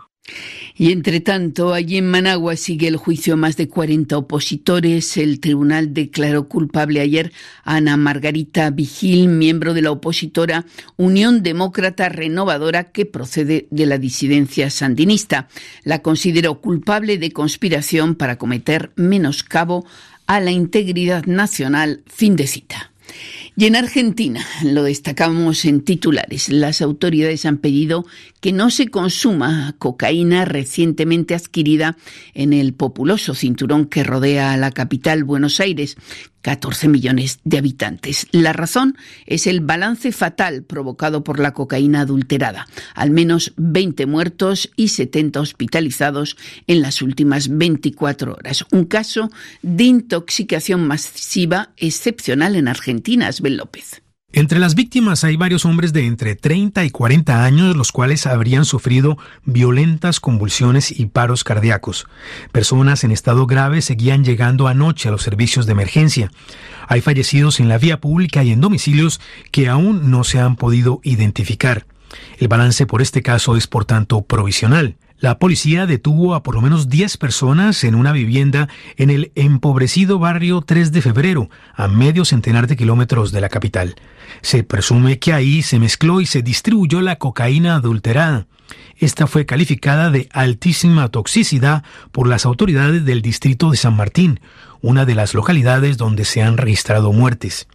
Y 0.76 0.91
entre 0.91 1.22
tanto, 1.22 1.74
allí 1.74 1.97
en 1.97 2.11
Managua 2.11 2.55
sigue 2.55 2.88
el 2.88 2.97
juicio 2.97 3.34
a 3.34 3.38
más 3.38 3.57
de 3.57 3.68
40 3.68 4.15
opositores. 4.15 5.18
El 5.18 5.39
tribunal 5.39 5.91
declaró 5.91 6.47
culpable 6.47 6.99
ayer 6.99 7.32
a 7.63 7.78
Ana 7.78 7.97
Margarita 7.97 8.70
Vigil, 8.70 9.28
miembro 9.30 9.74
de 9.74 9.82
la 9.82 9.89
opositora 9.89 10.65
Unión 10.97 11.41
Demócrata 11.41 12.09
Renovadora 12.09 12.91
que 12.91 13.07
procede 13.07 13.68
de 13.72 13.86
la 13.88 13.97
disidencia 13.97 14.70
sandinista. 14.70 15.47
La 15.84 16.03
consideró 16.03 16.61
culpable 16.61 17.18
de 17.18 17.32
conspiración 17.32 18.13
para 18.13 18.38
cometer 18.38 18.91
menoscabo 18.95 19.84
a 20.28 20.39
la 20.39 20.51
integridad 20.51 21.26
nacional. 21.26 22.03
Fin 22.05 22.36
de 22.36 22.45
cita. 22.45 22.91
Y 23.60 23.66
en 23.66 23.76
Argentina, 23.76 24.45
lo 24.64 24.84
destacamos 24.84 25.66
en 25.66 25.82
titulares, 25.82 26.49
las 26.49 26.80
autoridades 26.80 27.43
han 27.43 27.58
pedido 27.58 28.05
que 28.39 28.51
no 28.51 28.70
se 28.70 28.88
consuma 28.89 29.76
cocaína 29.80 30.45
recientemente 30.45 31.34
adquirida 31.34 31.97
en 32.36 32.53
el 32.53 32.76
populoso 32.76 33.34
cinturón 33.34 33.88
que 33.88 34.03
rodea 34.03 34.53
a 34.53 34.58
la 34.58 34.70
capital 34.70 35.24
Buenos 35.24 35.60
Aires, 35.60 35.97
14 36.48 36.88
millones 36.88 37.41
de 37.43 37.58
habitantes. 37.58 38.26
La 38.32 38.54
razón 38.54 38.95
es 39.26 39.48
el 39.48 39.60
balance 39.60 40.14
fatal 40.14 40.64
provocado 40.64 41.22
por 41.22 41.41
la 41.41 41.54
cocaína 41.54 42.00
adulterada. 42.00 42.68
Al 42.95 43.12
menos 43.12 43.52
20 43.58 44.06
muertos 44.06 44.72
y 44.78 44.88
70 44.88 45.41
hospitalizados 45.41 46.38
en 46.66 46.82
las 46.82 47.02
últimas 47.02 47.50
24 47.58 48.32
horas. 48.32 48.64
Un 48.72 48.86
caso 48.86 49.30
de 49.62 49.84
intoxicación 49.84 50.88
masiva 50.88 51.72
excepcional 51.76 52.56
en 52.56 52.70
Argentina, 52.70 53.28
Asbel 53.28 53.58
López. 53.58 54.02
Entre 54.38 54.60
las 54.60 54.76
víctimas 54.76 55.24
hay 55.24 55.36
varios 55.36 55.66
hombres 55.66 55.94
de 55.94 56.06
entre 56.06 56.36
30 56.36 56.86
y 56.86 56.92
40 56.92 57.44
años, 57.44 57.76
los 57.76 57.92
cuales 57.92 58.28
habrían 58.28 58.66
sufrido 58.66 59.18
violentas 59.46 60.20
convulsiones 60.20 60.92
y 60.92 61.08
paros 61.08 61.44
cardíacos. 61.44 62.06
Personas 62.52 63.04
en 63.04 63.10
estado 63.10 63.48
grave 63.48 63.82
seguían 63.82 64.24
llegando 64.24 64.68
anoche 64.68 65.10
a 65.10 65.12
los 65.12 65.24
servicios 65.24 65.66
de 65.66 65.72
emergencia. 65.72 66.32
Hay 66.88 67.02
fallecidos 67.02 67.60
en 67.60 67.68
la 67.68 67.80
vía 67.80 68.00
pública 68.00 68.44
y 68.44 68.52
en 68.52 68.62
domicilios 68.62 69.20
que 69.50 69.70
aún 69.70 70.12
no 70.12 70.24
se 70.24 70.38
han 70.38 70.56
podido 70.56 71.00
identificar. 71.02 71.88
El 72.38 72.48
balance 72.48 72.86
por 72.86 73.02
este 73.02 73.24
caso 73.24 73.58
es 73.58 73.66
por 73.66 73.86
tanto 73.86 74.22
provisional. 74.22 74.98
La 75.20 75.39
policía 75.39 75.88
detuvo 75.88 76.36
a 76.36 76.43
por 76.43 76.53
lo 76.53 76.61
menos 76.61 76.89
10 76.89 77.18
personas 77.18 77.84
en 77.84 77.95
una 77.95 78.11
vivienda 78.11 78.70
en 78.97 79.09
el 79.09 79.32
empobrecido 79.34 80.20
barrio 80.20 80.61
3 80.61 80.91
de 80.91 81.01
febrero, 81.01 81.49
a 81.74 81.88
medio 81.88 82.24
centenar 82.24 82.68
de 82.68 82.76
kilómetros 82.76 83.32
de 83.32 83.41
la 83.41 83.49
capital. 83.49 83.95
Se 84.41 84.63
presume 84.63 85.18
que 85.18 85.34
ahí 85.34 85.63
se 85.63 85.80
mezcló 85.80 86.22
y 86.22 86.28
se 86.28 86.43
distribuyó 86.43 87.01
la 87.01 87.15
cocaína 87.15 87.76
adulterada. 87.76 88.45
Esta 88.95 89.26
fue 89.26 89.47
calificada 89.47 90.11
de 90.11 90.30
altísima 90.34 91.09
toxicidad 91.09 91.84
por 92.11 92.28
las 92.28 92.45
autoridades 92.45 93.03
del 93.03 93.24
distrito 93.24 93.72
de 93.72 93.78
San 93.78 93.95
Martín, 93.95 94.39
una 94.82 95.05
de 95.05 95.15
las 95.15 95.34
localidades 95.34 95.97
donde 95.97 96.26
se 96.26 96.43
han 96.43 96.57
registrado 96.57 97.11
muertes. 97.11 97.68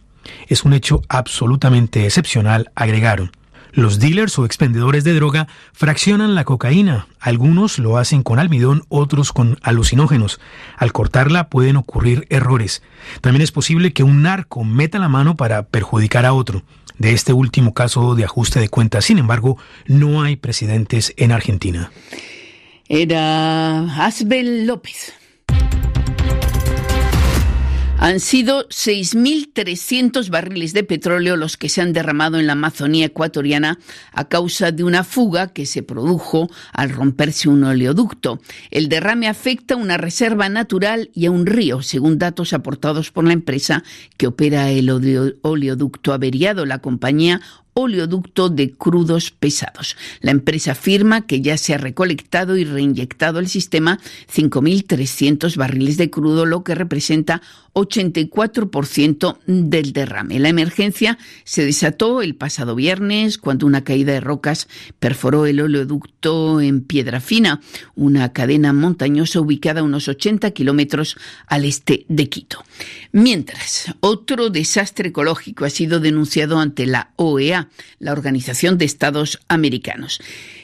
Es 0.47 0.63
un 0.63 0.71
hecho 0.71 1.01
absolutamente 1.09 2.05
excepcional, 2.05 2.71
agregaron. 2.73 3.31
Los 3.73 3.97
dealers 3.97 4.37
o 4.37 4.45
expendedores 4.45 5.03
de 5.03 5.15
droga 5.15 5.47
fraccionan 5.73 6.35
la 6.35 6.43
cocaína. 6.43 7.07
Algunos 7.19 7.79
lo 7.79 7.97
hacen 7.97 8.21
con 8.21 8.37
almidón, 8.37 8.83
otros 8.87 9.33
con 9.33 9.57
alucinógenos. 9.63 10.39
Al 10.77 10.93
cortarla 10.93 11.49
pueden 11.49 11.77
ocurrir 11.77 12.27
errores. 12.29 12.83
También 13.21 13.41
es 13.41 13.51
posible 13.51 13.91
que 13.91 14.03
un 14.03 14.21
narco 14.21 14.63
meta 14.63 14.99
la 14.99 15.09
mano 15.09 15.35
para 15.35 15.63
perjudicar 15.63 16.27
a 16.27 16.33
otro. 16.33 16.61
De 16.99 17.13
este 17.13 17.33
último 17.33 17.73
caso 17.73 18.13
de 18.13 18.25
ajuste 18.25 18.59
de 18.59 18.69
cuentas, 18.69 19.05
sin 19.05 19.17
embargo, 19.17 19.57
no 19.87 20.21
hay 20.21 20.35
precedentes 20.35 21.11
en 21.17 21.31
Argentina. 21.31 21.91
Era 22.87 24.05
Asbel 24.05 24.67
López. 24.67 25.13
Han 28.03 28.19
sido 28.19 28.67
6.300 28.67 30.29
barriles 30.29 30.73
de 30.73 30.83
petróleo 30.83 31.37
los 31.37 31.55
que 31.55 31.69
se 31.69 31.79
han 31.79 31.93
derramado 31.93 32.37
en 32.37 32.47
la 32.47 32.51
Amazonía 32.51 33.05
ecuatoriana 33.05 33.79
a 34.11 34.27
causa 34.27 34.73
de 34.73 34.83
una 34.83 35.05
fuga 35.05 35.53
que 35.53 35.65
se 35.65 35.83
produjo 35.83 36.49
al 36.73 36.89
romperse 36.89 37.47
un 37.47 37.63
oleoducto. 37.63 38.41
El 38.71 38.89
derrame 38.89 39.29
afecta 39.29 39.75
a 39.75 39.77
una 39.77 39.95
reserva 39.95 40.49
natural 40.49 41.11
y 41.13 41.27
a 41.27 41.31
un 41.31 41.45
río, 41.45 41.81
según 41.81 42.19
datos 42.19 42.51
aportados 42.51 43.09
por 43.09 43.23
la 43.23 43.31
empresa 43.31 43.85
que 44.17 44.27
opera 44.27 44.69
el 44.69 44.89
oleoducto 45.41 46.11
averiado. 46.11 46.65
La 46.65 46.79
compañía 46.79 47.39
oleoducto 47.73 48.49
de 48.49 48.71
crudos 48.71 49.31
pesados. 49.31 49.97
La 50.21 50.31
empresa 50.31 50.73
afirma 50.73 51.25
que 51.25 51.41
ya 51.41 51.57
se 51.57 51.73
ha 51.73 51.77
recolectado 51.77 52.57
y 52.57 52.65
reinyectado 52.65 53.39
al 53.39 53.47
sistema 53.47 53.99
5.300 54.31 55.55
barriles 55.57 55.97
de 55.97 56.09
crudo, 56.09 56.45
lo 56.45 56.63
que 56.63 56.75
representa 56.75 57.41
84% 57.73 59.37
del 59.45 59.93
derrame. 59.93 60.39
La 60.39 60.49
emergencia 60.49 61.17
se 61.43 61.65
desató 61.65 62.21
el 62.21 62.35
pasado 62.35 62.75
viernes 62.75 63.37
cuando 63.37 63.65
una 63.65 63.83
caída 63.83 64.13
de 64.13 64.19
rocas 64.19 64.67
perforó 64.99 65.45
el 65.45 65.59
oleoducto 65.59 66.61
en 66.61 66.81
Piedra 66.81 67.19
Fina, 67.19 67.61
una 67.95 68.31
cadena 68.33 68.73
montañosa 68.73 69.39
ubicada 69.39 69.81
a 69.81 69.83
unos 69.83 70.07
80 70.07 70.51
kilómetros 70.51 71.17
al 71.47 71.65
este 71.65 72.05
de 72.09 72.29
Quito. 72.29 72.63
Mientras, 73.11 73.93
otro 73.99 74.49
desastre 74.49 75.09
ecológico 75.09 75.65
ha 75.65 75.69
sido 75.69 75.99
denunciado 75.99 76.59
ante 76.59 76.85
la 76.85 77.11
OEA, 77.15 77.69
la 77.99 78.11
Organización 78.11 78.77
de 78.77 78.85
Estados 78.85 79.39
Americanos. 79.47 80.19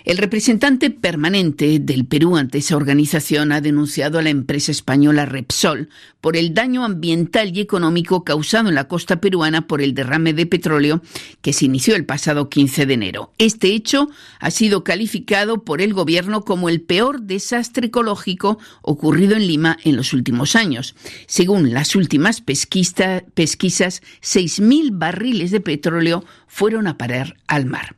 El 0.05 0.17
representante 0.17 0.89
permanente 0.91 1.79
del 1.79 2.05
Perú 2.05 2.37
ante 2.37 2.59
esa 2.59 2.77
organización 2.77 3.51
ha 3.51 3.59
denunciado 3.59 4.17
a 4.17 4.21
la 4.21 4.29
empresa 4.29 4.71
española 4.71 5.25
Repsol 5.25 5.89
por 6.21 6.37
el 6.37 6.53
daño 6.53 6.85
ambiental 6.85 7.55
y 7.55 7.59
económico 7.59 8.23
causado 8.23 8.69
en 8.69 8.75
la 8.75 8.87
costa 8.87 9.19
peruana 9.19 9.67
por 9.67 9.81
el 9.81 9.93
derrame 9.93 10.33
de 10.33 10.45
petróleo 10.45 11.01
que 11.41 11.53
se 11.53 11.65
inició 11.65 11.95
el 11.95 12.05
pasado 12.05 12.49
15 12.49 12.85
de 12.85 12.93
enero. 12.93 13.33
Este 13.37 13.73
hecho 13.73 14.09
ha 14.39 14.51
sido 14.51 14.83
calificado 14.83 15.63
por 15.63 15.81
el 15.81 15.93
gobierno 15.93 16.43
como 16.43 16.69
el 16.69 16.81
peor 16.81 17.21
desastre 17.21 17.87
ecológico 17.87 18.57
ocurrido 18.81 19.35
en 19.35 19.47
Lima 19.47 19.77
en 19.83 19.95
los 19.95 20.13
últimos 20.13 20.55
años. 20.55 20.95
Según 21.27 21.73
las 21.73 21.95
últimas 21.95 22.41
pesquisas, 22.41 23.23
6.000 23.35 24.89
barriles 24.93 25.51
de 25.51 25.59
petróleo 25.59 26.23
fueron 26.47 26.87
a 26.87 26.97
parar 26.97 27.37
al 27.47 27.65
mar. 27.65 27.95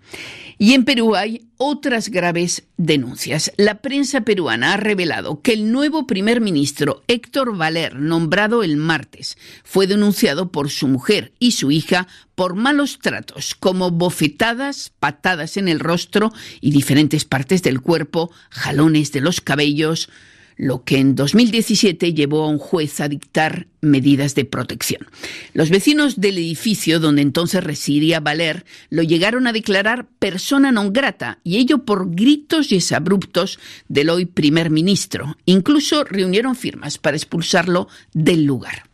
Y 0.64 0.76
en 0.76 0.86
Perú 0.86 1.16
hay 1.16 1.48
otras 1.58 2.10
graves 2.10 2.68
denuncias. 2.78 3.52
La 3.58 3.82
prensa 3.82 4.22
peruana 4.22 4.74
ha 4.74 4.78
revelado 4.78 5.42
que 5.42 5.54
el 5.54 5.72
nuevo 5.72 6.06
primer 6.06 6.40
ministro 6.40 7.02
Héctor 7.08 7.58
Valer, 7.58 7.96
nombrado 7.96 8.62
el 8.62 8.78
martes, 8.78 9.40
fue 9.64 9.88
denunciado 9.88 10.52
por 10.52 10.70
su 10.70 10.88
mujer 10.88 11.34
y 11.40 11.54
su 11.54 11.72
hija 11.72 12.08
por 12.36 12.54
malos 12.54 13.00
tratos, 13.02 13.56
como 13.56 13.90
bofetadas, 13.90 14.92
patadas 15.00 15.58
en 15.58 15.68
el 15.68 15.80
rostro 15.80 16.32
y 16.60 16.70
diferentes 16.70 17.26
partes 17.26 17.64
del 17.64 17.82
cuerpo, 17.82 18.30
jalones 18.52 19.12
de 19.12 19.22
los 19.22 19.42
cabellos, 19.42 20.10
lo 20.62 20.84
que 20.84 21.00
en 21.00 21.16
2017 21.16 22.14
llevó 22.14 22.44
a 22.44 22.48
un 22.48 22.60
juez 22.60 23.02
a 23.02 23.10
dictar 23.10 23.66
medidas 23.82 24.36
de 24.36 24.46
protección. 24.46 25.08
Los 25.56 25.72
vecinos 25.72 26.22
del 26.22 26.38
edificio 26.38 27.00
donde 27.00 27.24
entonces 27.24 27.64
residía 27.64 28.20
Valer 28.20 28.64
lo 28.92 29.02
llegaron 29.02 29.48
a 29.48 29.54
declarar 29.54 30.06
persona 30.20 30.70
non 30.70 30.94
grata 30.94 31.42
y 31.42 31.58
ello 31.58 31.82
por 31.82 32.14
gritos 32.14 32.70
y 32.70 32.78
exabruptos 32.78 33.58
del 33.90 34.14
hoy 34.14 34.30
primer 34.30 34.70
ministro. 34.70 35.36
Incluso 35.50 36.04
reunieron 36.04 36.54
firmas 36.54 37.00
para 37.00 37.18
expulsarlo 37.18 37.90
del 38.14 38.46
lugar. 38.46 38.91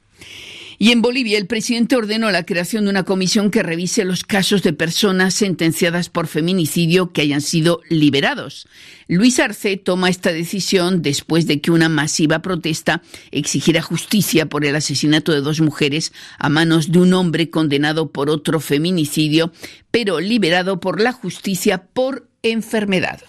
Y 0.80 0.92
en 0.92 1.02
Bolivia, 1.02 1.40
el 1.40 1.48
presidente 1.48 1.96
ordenó 1.96 2.30
la 2.30 2.46
creación 2.46 2.84
de 2.84 2.92
una 2.92 3.04
comisión 3.04 3.50
que 3.50 3.64
revise 3.64 4.06
los 4.06 4.24
casos 4.24 4.62
de 4.62 4.74
personas 4.74 5.34
sentenciadas 5.34 6.10
por 6.10 6.28
feminicidio 6.28 7.12
que 7.12 7.22
hayan 7.22 7.42
sido 7.42 7.82
liberados. 7.90 8.68
Luis 9.08 9.40
Arce 9.40 9.78
toma 9.78 10.10
esta 10.10 10.32
decisión 10.32 11.02
después 11.02 11.48
de 11.48 11.62
que 11.62 11.72
una 11.72 11.90
masiva 11.90 12.44
protesta 12.44 13.02
exigiera 13.32 13.82
justicia 13.82 14.46
por 14.48 14.66
el 14.66 14.76
asesinato 14.76 15.32
de 15.32 15.42
dos 15.42 15.62
mujeres 15.62 16.14
a 16.38 16.50
manos 16.50 16.92
de 16.92 17.00
un 17.00 17.14
hombre 17.14 17.50
condenado 17.50 18.12
por 18.12 18.30
otro 18.30 18.60
feminicidio, 18.60 19.52
pero 19.90 20.20
liberado 20.20 20.80
por 20.80 21.02
la 21.02 21.12
justicia 21.12 21.88
por 21.88 22.30
enfermedad. 22.44 23.22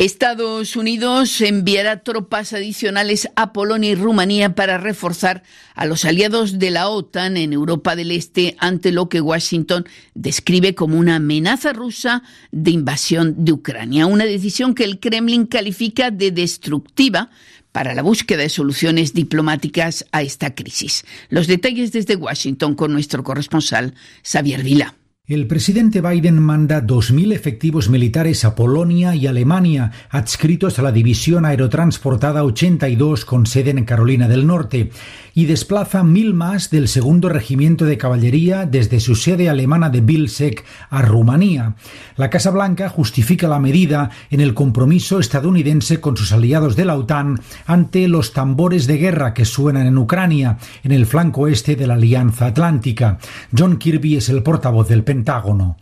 Estados 0.00 0.76
Unidos 0.76 1.42
enviará 1.42 2.02
tropas 2.02 2.54
adicionales 2.54 3.28
a 3.36 3.52
Polonia 3.52 3.90
y 3.90 3.94
Rumanía 3.94 4.54
para 4.54 4.78
reforzar 4.78 5.42
a 5.74 5.84
los 5.84 6.06
aliados 6.06 6.58
de 6.58 6.70
la 6.70 6.88
OTAN 6.88 7.36
en 7.36 7.52
Europa 7.52 7.94
del 7.96 8.10
Este 8.10 8.56
ante 8.60 8.92
lo 8.92 9.10
que 9.10 9.20
Washington 9.20 9.84
describe 10.14 10.74
como 10.74 10.98
una 10.98 11.16
amenaza 11.16 11.74
rusa 11.74 12.22
de 12.50 12.70
invasión 12.70 13.44
de 13.44 13.52
Ucrania, 13.52 14.06
una 14.06 14.24
decisión 14.24 14.74
que 14.74 14.84
el 14.84 15.00
Kremlin 15.00 15.44
califica 15.44 16.10
de 16.10 16.30
destructiva 16.30 17.28
para 17.70 17.94
la 17.94 18.00
búsqueda 18.00 18.40
de 18.40 18.48
soluciones 18.48 19.12
diplomáticas 19.12 20.06
a 20.12 20.22
esta 20.22 20.54
crisis. 20.54 21.04
Los 21.28 21.46
detalles 21.46 21.92
desde 21.92 22.16
Washington 22.16 22.74
con 22.74 22.90
nuestro 22.90 23.22
corresponsal 23.22 23.92
Xavier 24.22 24.62
Vila. 24.62 24.94
El 25.30 25.46
presidente 25.46 26.00
Biden 26.00 26.42
manda 26.42 26.84
2.000 26.84 27.32
efectivos 27.32 27.88
militares 27.88 28.44
a 28.44 28.56
Polonia 28.56 29.14
y 29.14 29.28
Alemania, 29.28 29.92
adscritos 30.10 30.80
a 30.80 30.82
la 30.82 30.90
División 30.90 31.44
Aerotransportada 31.44 32.42
82 32.42 33.24
con 33.24 33.46
sede 33.46 33.70
en 33.70 33.84
Carolina 33.84 34.26
del 34.26 34.44
Norte, 34.44 34.90
y 35.32 35.44
desplaza 35.44 36.02
mil 36.02 36.34
más 36.34 36.70
del 36.70 36.88
segundo 36.88 37.28
regimiento 37.28 37.84
de 37.84 37.96
caballería 37.96 38.66
desde 38.66 38.98
su 38.98 39.14
sede 39.14 39.48
alemana 39.48 39.88
de 39.88 40.00
Bilsek 40.00 40.64
a 40.90 41.00
Rumanía. 41.02 41.76
La 42.16 42.28
Casa 42.28 42.50
Blanca 42.50 42.88
justifica 42.88 43.46
la 43.46 43.60
medida 43.60 44.10
en 44.32 44.40
el 44.40 44.52
compromiso 44.52 45.20
estadounidense 45.20 46.00
con 46.00 46.16
sus 46.16 46.32
aliados 46.32 46.74
de 46.74 46.86
la 46.86 46.96
OTAN 46.96 47.38
ante 47.66 48.08
los 48.08 48.32
tambores 48.32 48.88
de 48.88 48.98
guerra 48.98 49.32
que 49.32 49.44
suenan 49.44 49.86
en 49.86 49.96
Ucrania, 49.96 50.58
en 50.82 50.90
el 50.90 51.06
flanco 51.06 51.46
este 51.46 51.76
de 51.76 51.86
la 51.86 51.94
Alianza 51.94 52.46
Atlántica. 52.46 53.18
John 53.56 53.76
Kirby 53.76 54.16
es 54.16 54.28
el 54.28 54.42
portavoz 54.42 54.88
del 54.88 55.04
Pentágono. 55.04 55.19
Pentágono. 55.20 55.76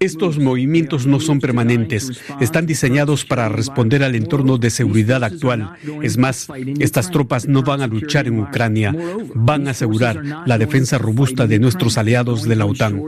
Estos 0.00 0.38
movimientos 0.38 1.06
no 1.06 1.20
son 1.20 1.40
permanentes, 1.40 2.20
están 2.40 2.66
diseñados 2.66 3.24
para 3.24 3.48
responder 3.48 4.04
al 4.04 4.14
entorno 4.14 4.58
de 4.58 4.70
seguridad 4.70 5.24
actual. 5.24 5.70
Es 6.02 6.18
más, 6.18 6.48
estas 6.78 7.10
tropas 7.10 7.46
no 7.48 7.62
van 7.62 7.80
a 7.80 7.86
luchar 7.86 8.26
en 8.26 8.40
Ucrania, 8.40 8.94
van 9.34 9.66
a 9.68 9.70
asegurar 9.70 10.22
la 10.46 10.58
defensa 10.58 10.98
robusta 10.98 11.46
de 11.46 11.58
nuestros 11.58 11.96
aliados 11.96 12.44
de 12.44 12.56
la 12.56 12.66
OTAN. 12.66 13.02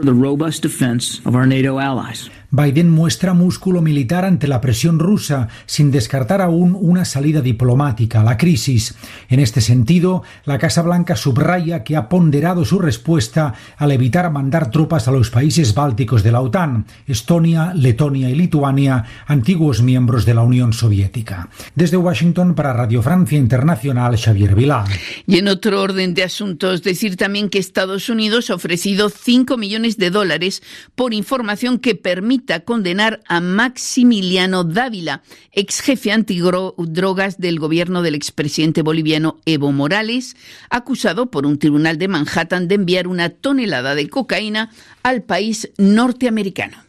Biden 2.51 2.89
muestra 2.89 3.35
músculo 3.35 3.83
militar 3.83 4.25
ante 4.25 4.49
la 4.49 4.63
presión 4.63 4.99
rusa, 4.99 5.49
sin 5.67 5.91
descartar 5.91 6.41
aún 6.41 6.75
una 6.81 7.05
salida 7.05 7.43
diplomática 7.43 8.23
a 8.23 8.25
la 8.25 8.39
crisis. 8.39 8.95
En 9.29 9.39
este 9.39 9.61
sentido, 9.61 10.23
la 10.47 10.57
Casa 10.57 10.81
Blanca 10.81 11.15
subraya 11.15 11.85
que 11.85 11.95
ha 11.95 12.09
ponderado 12.09 12.65
su 12.65 12.79
respuesta 12.79 13.53
al 13.77 13.93
evitar 13.93 14.33
mandar 14.33 14.71
tropas 14.71 15.09
a 15.09 15.13
los 15.13 15.29
países 15.29 15.58
bálticos 15.75 16.23
de 16.23 16.33
la 16.33 16.41
OTAN, 16.41 16.87
Estonia, 17.07 17.73
Letonia 17.75 18.31
y 18.31 18.35
Lituania, 18.35 19.05
antiguos 19.27 19.83
miembros 19.83 20.25
de 20.25 20.35
la 20.35 20.43
Unión 20.43 20.73
Soviética. 20.73 21.49
Desde 21.75 21.97
Washington 21.97 22.55
para 22.55 22.73
Radio 22.73 23.03
Francia 23.03 23.39
Internacional, 23.39 24.17
Xavier 24.17 24.55
Vilá. 24.55 24.85
Y 25.27 25.39
en 25.39 25.49
otro 25.49 25.83
orden 25.83 26.15
de 26.15 26.23
asuntos, 26.23 26.83
decir 26.83 27.17
también 27.17 27.51
que 27.51 27.59
Estados 27.59 28.09
Unidos 28.09 28.51
ha 28.51 28.55
ofrecido 28.55 29.11
5 29.11 29.57
millones 29.57 29.97
de 29.97 30.11
dólares 30.11 30.63
por 30.95 31.13
información 31.13 31.79
que 31.79 31.95
permite 31.95 32.63
condenar 32.65 33.21
a 33.29 33.41
Maximiliano 33.41 34.65
Dávila, 34.65 35.23
ex 35.53 35.81
jefe 35.81 36.13
antidrogas 36.13 37.39
del 37.39 37.59
gobierno 37.59 38.03
del 38.03 38.15
expresidente 38.15 38.83
boliviano 38.83 39.41
Evo 39.45 39.73
Morales, 39.73 40.37
acusado 40.71 41.31
por 41.31 41.47
un 41.47 41.59
tribunal 41.59 41.99
de 41.99 42.09
Manhattan 42.09 42.69
de 42.69 42.77
enviar 42.77 43.09
una 43.09 43.31
tonelada 43.31 43.95
de 43.95 44.09
cocaína 44.09 44.71
al 45.03 45.23
país 45.23 45.48
norteamericano. 45.79 46.89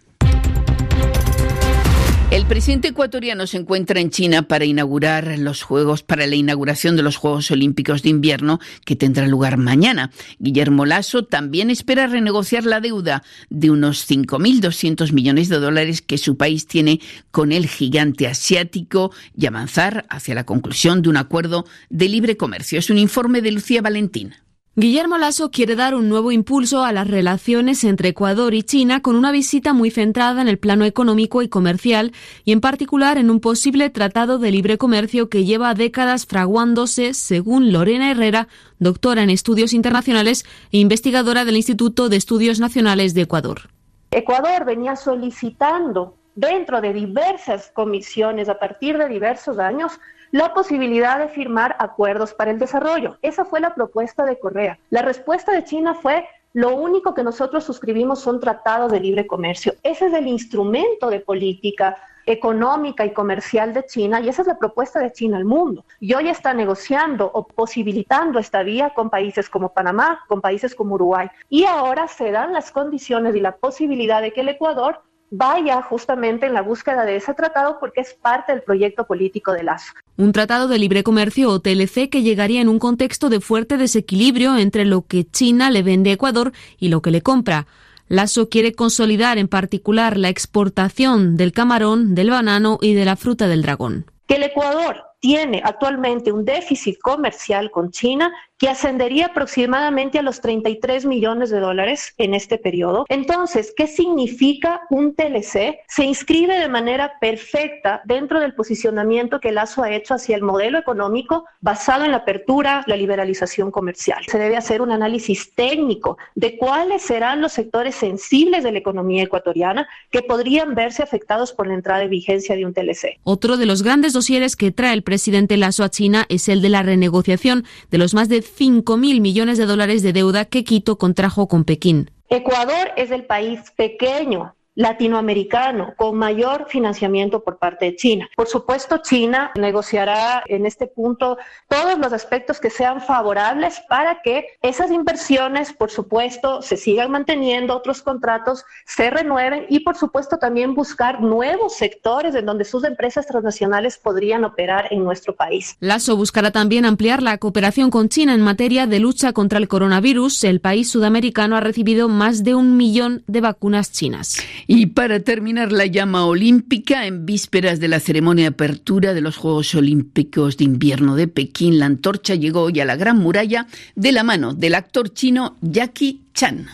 El 2.31 2.45
presidente 2.45 2.89
ecuatoriano 2.89 3.47
se 3.47 3.57
encuentra 3.57 3.99
en 3.99 4.11
China 4.11 4.43
para 4.43 4.63
inaugurar 4.63 5.39
los 5.39 5.63
Juegos, 5.63 6.03
para 6.03 6.27
la 6.27 6.35
inauguración 6.35 6.95
de 6.95 7.01
los 7.01 7.17
Juegos 7.17 7.49
Olímpicos 7.49 8.03
de 8.03 8.09
Invierno 8.09 8.59
que 8.85 8.95
tendrá 8.95 9.25
lugar 9.25 9.57
mañana. 9.57 10.11
Guillermo 10.37 10.85
Lasso 10.85 11.25
también 11.25 11.71
espera 11.71 12.05
renegociar 12.05 12.65
la 12.65 12.81
deuda 12.81 13.23
de 13.49 13.71
unos 13.71 14.07
5.200 14.07 15.11
millones 15.11 15.49
de 15.49 15.57
dólares 15.57 16.03
que 16.03 16.19
su 16.19 16.37
país 16.37 16.67
tiene 16.67 17.01
con 17.31 17.51
el 17.51 17.67
gigante 17.67 18.27
asiático 18.27 19.11
y 19.35 19.47
avanzar 19.47 20.05
hacia 20.09 20.35
la 20.35 20.45
conclusión 20.45 21.01
de 21.01 21.09
un 21.09 21.17
acuerdo 21.17 21.65
de 21.89 22.09
libre 22.09 22.37
comercio. 22.37 22.77
Es 22.77 22.91
un 22.91 22.99
informe 22.99 23.41
de 23.41 23.53
Lucía 23.53 23.81
Valentín. 23.81 24.35
Guillermo 24.75 25.17
Lasso 25.17 25.49
quiere 25.49 25.75
dar 25.75 25.95
un 25.95 26.09
nuevo 26.09 26.31
impulso 26.31 26.83
a 26.83 26.93
las 26.93 27.07
relaciones 27.07 27.83
entre 27.83 28.09
Ecuador 28.09 28.53
y 28.53 28.61
China 28.61 29.01
con 29.01 29.15
una 29.15 29.31
visita 29.31 29.73
muy 29.73 29.89
centrada 29.89 30.41
en 30.41 30.47
el 30.47 30.59
plano 30.59 30.85
económico 30.85 31.41
y 31.41 31.49
comercial 31.49 32.13
y 32.45 32.51
en 32.51 32.61
particular 32.61 33.17
en 33.17 33.31
un 33.31 33.39
posible 33.39 33.89
tratado 33.89 34.37
de 34.37 34.51
libre 34.51 34.77
comercio 34.77 35.27
que 35.27 35.43
lleva 35.43 35.73
décadas 35.73 36.27
fraguándose, 36.27 37.15
según 37.15 37.73
Lorena 37.73 38.11
Herrera, 38.11 38.47
doctora 38.77 39.23
en 39.23 39.31
estudios 39.31 39.73
internacionales 39.73 40.45
e 40.71 40.77
investigadora 40.77 41.45
del 41.45 41.57
Instituto 41.57 42.07
de 42.07 42.17
Estudios 42.17 42.59
Nacionales 42.59 43.15
de 43.15 43.21
Ecuador. 43.21 43.71
Ecuador 44.11 44.65
venía 44.65 44.95
solicitando 44.95 46.15
dentro 46.35 46.79
de 46.79 46.93
diversas 46.93 47.71
comisiones 47.73 48.47
a 48.47 48.59
partir 48.59 48.97
de 48.97 49.09
diversos 49.09 49.57
años 49.57 49.99
la 50.31 50.53
posibilidad 50.53 51.19
de 51.19 51.29
firmar 51.29 51.75
acuerdos 51.79 52.33
para 52.33 52.51
el 52.51 52.59
desarrollo. 52.59 53.17
Esa 53.21 53.45
fue 53.45 53.59
la 53.59 53.73
propuesta 53.73 54.25
de 54.25 54.39
Correa. 54.39 54.77
La 54.89 55.01
respuesta 55.01 55.51
de 55.51 55.63
China 55.63 55.95
fue 55.95 56.27
lo 56.53 56.75
único 56.75 57.13
que 57.13 57.23
nosotros 57.23 57.63
suscribimos 57.63 58.19
son 58.19 58.39
tratados 58.39 58.91
de 58.91 58.99
libre 58.99 59.27
comercio. 59.27 59.75
Ese 59.83 60.07
es 60.07 60.13
el 60.13 60.27
instrumento 60.27 61.09
de 61.09 61.19
política 61.19 61.97
económica 62.25 63.05
y 63.05 63.13
comercial 63.13 63.73
de 63.73 63.85
China 63.85 64.19
y 64.19 64.29
esa 64.29 64.43
es 64.43 64.47
la 64.47 64.57
propuesta 64.57 64.99
de 64.99 65.11
China 65.11 65.37
al 65.37 65.45
mundo. 65.45 65.83
Y 65.99 66.13
hoy 66.13 66.29
está 66.29 66.53
negociando 66.53 67.29
o 67.33 67.47
posibilitando 67.47 68.39
esta 68.39 68.61
vía 68.63 68.91
con 68.91 69.09
países 69.09 69.49
como 69.49 69.73
Panamá, 69.73 70.23
con 70.27 70.41
países 70.41 70.75
como 70.75 70.95
Uruguay. 70.95 71.27
Y 71.49 71.65
ahora 71.65 72.07
se 72.07 72.31
dan 72.31 72.53
las 72.53 72.71
condiciones 72.71 73.35
y 73.35 73.39
la 73.39 73.55
posibilidad 73.55 74.21
de 74.21 74.31
que 74.31 74.41
el 74.41 74.49
Ecuador 74.49 75.01
vaya 75.31 75.81
justamente 75.81 76.45
en 76.45 76.53
la 76.53 76.61
búsqueda 76.61 77.05
de 77.05 77.15
ese 77.15 77.33
tratado 77.33 77.77
porque 77.79 78.01
es 78.01 78.13
parte 78.13 78.51
del 78.51 78.61
proyecto 78.61 79.05
político 79.05 79.53
de 79.53 79.63
Lazo. 79.63 79.93
Un 80.17 80.31
tratado 80.31 80.67
de 80.67 80.79
libre 80.79 81.03
comercio 81.03 81.49
o 81.49 81.59
TLC 81.59 82.09
que 82.09 82.23
llegaría 82.23 82.61
en 82.61 82.69
un 82.69 82.79
contexto 82.79 83.29
de 83.29 83.39
fuerte 83.39 83.77
desequilibrio 83.77 84.57
entre 84.57 84.85
lo 84.85 85.03
que 85.03 85.25
China 85.25 85.71
le 85.71 85.83
vende 85.83 86.11
a 86.11 86.13
Ecuador 86.13 86.51
y 86.77 86.89
lo 86.89 87.01
que 87.01 87.11
le 87.11 87.21
compra. 87.21 87.67
Lazo 88.07 88.49
quiere 88.49 88.73
consolidar 88.73 89.37
en 89.37 89.47
particular 89.47 90.17
la 90.17 90.29
exportación 90.29 91.37
del 91.37 91.51
camarón, 91.51 92.15
del 92.15 92.31
banano 92.31 92.79
y 92.81 92.95
de 92.95 93.05
la 93.05 93.15
fruta 93.15 93.47
del 93.47 93.61
dragón. 93.61 94.05
Que 94.27 94.35
el 94.35 94.43
Ecuador 94.43 95.03
tiene 95.19 95.61
actualmente 95.63 96.31
un 96.31 96.43
déficit 96.43 96.97
comercial 96.99 97.69
con 97.71 97.91
China 97.91 98.31
que 98.59 98.67
ascendería 98.67 99.27
aproximadamente 99.27 100.19
a 100.19 100.21
los 100.21 100.41
33 100.41 101.05
millones 101.05 101.49
de 101.49 101.61
dólares 101.61 102.13
en 102.17 102.33
este 102.33 102.57
periodo. 102.57 103.05
Entonces, 103.07 103.73
¿qué 103.75 103.87
significa 103.87 104.81
un 104.89 105.15
TLC? 105.15 105.79
Se 105.87 106.03
inscribe 106.03 106.59
de 106.59 106.67
manera 106.67 107.13
perfecta 107.21 108.01
dentro 108.03 108.41
del 108.41 108.53
posicionamiento 108.53 109.39
que 109.39 109.53
Lazo 109.53 109.81
ha 109.81 109.91
hecho 109.91 110.13
hacia 110.13 110.35
el 110.35 110.43
modelo 110.43 110.77
económico 110.77 111.45
basado 111.61 112.03
en 112.03 112.11
la 112.11 112.17
apertura, 112.17 112.83
la 112.85 112.97
liberalización 112.97 113.71
comercial. 113.71 114.25
Se 114.27 114.37
debe 114.37 114.57
hacer 114.57 114.81
un 114.81 114.91
análisis 114.91 115.53
técnico 115.55 116.17
de 116.35 116.57
cuáles 116.57 117.01
serán 117.01 117.41
los 117.41 117.53
sectores 117.53 117.95
sensibles 117.95 118.65
de 118.65 118.73
la 118.73 118.79
economía 118.79 119.23
ecuatoriana 119.23 119.87
que 120.11 120.21
podrían 120.21 120.75
verse 120.75 121.01
afectados 121.01 121.53
por 121.53 121.65
la 121.65 121.75
entrada 121.75 122.01
de 122.01 122.07
vigencia 122.09 122.57
de 122.57 122.65
un 122.65 122.73
TLC. 122.73 123.19
Otro 123.23 123.55
de 123.55 123.65
los 123.65 123.83
grandes 123.83 124.11
dosieres 124.11 124.57
que 124.57 124.71
trae 124.71 124.93
el 124.93 125.03
presidente 125.03 125.55
Lazo 125.55 125.85
a 125.85 125.89
China 125.89 126.25
es 126.27 126.49
el 126.49 126.61
de 126.61 126.67
la 126.67 126.83
renegociación 126.83 127.63
de 127.89 127.97
los 127.97 128.13
más 128.13 128.27
de 128.27 128.48
5 128.55 128.97
mil 128.97 129.21
millones 129.21 129.57
de 129.57 129.65
dólares 129.65 130.03
de 130.03 130.13
deuda 130.13 130.45
que 130.45 130.63
Quito 130.63 130.97
contrajo 130.97 131.47
con 131.47 131.63
Pekín. 131.63 132.11
Ecuador 132.29 132.91
es 132.95 133.11
el 133.11 133.25
país 133.25 133.59
pequeño 133.75 134.55
latinoamericano 134.79 135.93
con 135.97 136.15
mayor 136.17 136.65
financiamiento 136.69 137.43
por 137.43 137.57
parte 137.57 137.85
de 137.85 137.95
China. 137.97 138.29
Por 138.37 138.47
supuesto, 138.47 138.99
China 138.99 139.51
negociará 139.55 140.41
en 140.47 140.65
este 140.65 140.87
punto 140.87 141.37
todos 141.67 141.99
los 141.99 142.13
aspectos 142.13 142.61
que 142.61 142.69
sean 142.69 143.01
favorables 143.01 143.81
para 143.89 144.21
que 144.21 144.45
esas 144.61 144.89
inversiones, 144.89 145.73
por 145.73 145.91
supuesto, 145.91 146.61
se 146.61 146.77
sigan 146.77 147.11
manteniendo, 147.11 147.75
otros 147.75 148.01
contratos 148.01 148.63
se 148.85 149.09
renueven 149.09 149.65
y, 149.67 149.81
por 149.81 149.97
supuesto, 149.97 150.37
también 150.37 150.73
buscar 150.75 151.21
nuevos 151.21 151.75
sectores 151.75 152.33
en 152.33 152.45
donde 152.45 152.63
sus 152.63 152.85
empresas 152.85 153.27
transnacionales 153.27 153.97
podrían 153.97 154.45
operar 154.45 154.87
en 154.91 155.03
nuestro 155.03 155.35
país. 155.35 155.75
Lazo 155.81 156.15
buscará 156.15 156.51
también 156.51 156.85
ampliar 156.85 157.21
la 157.21 157.37
cooperación 157.37 157.91
con 157.91 158.07
China 158.07 158.33
en 158.33 158.41
materia 158.41 158.87
de 158.87 158.99
lucha 158.99 159.33
contra 159.33 159.59
el 159.59 159.67
coronavirus. 159.67 160.45
El 160.45 160.61
país 160.61 160.89
sudamericano 160.89 161.57
ha 161.57 161.59
recibido 161.59 162.07
más 162.07 162.45
de 162.45 162.55
un 162.55 162.77
millón 162.77 163.23
de 163.27 163.41
vacunas 163.41 163.91
chinas. 163.91 164.37
Y 164.71 164.85
para 164.85 165.19
terminar, 165.19 165.71
la 165.71 165.87
llama 165.87 166.27
olímpica, 166.27 167.07
en 167.07 167.25
vísperas 167.25 167.79
de 167.79 167.87
la 167.87 167.99
ceremonia 167.99 168.43
de 168.43 168.49
apertura 168.49 169.15
de 169.15 169.21
los 169.21 169.35
Juegos 169.35 169.73
Olímpicos 169.73 170.57
de 170.57 170.65
Invierno 170.65 171.15
de 171.15 171.27
Pekín, 171.27 171.79
la 171.79 171.87
antorcha 171.87 172.35
llegó 172.35 172.61
hoy 172.61 172.79
a 172.79 172.85
la 172.85 172.95
Gran 172.95 173.17
Muralla 173.17 173.65
de 173.95 174.11
la 174.11 174.21
mano 174.21 174.53
del 174.53 174.75
actor 174.75 175.11
chino 175.11 175.57
Jackie 175.61 176.21
Chan. 176.35 176.67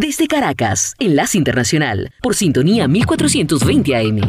Desde 0.00 0.26
Caracas, 0.26 0.96
Enlace 0.98 1.38
Internacional, 1.38 2.12
por 2.20 2.34
sintonía 2.34 2.88
1420 2.88 3.94
AM. 3.94 4.20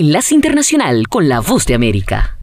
Enlace 0.00 0.34
Internacional 0.34 1.08
con 1.08 1.28
la 1.28 1.40
Voz 1.40 1.66
de 1.66 1.74
América. 1.74 2.38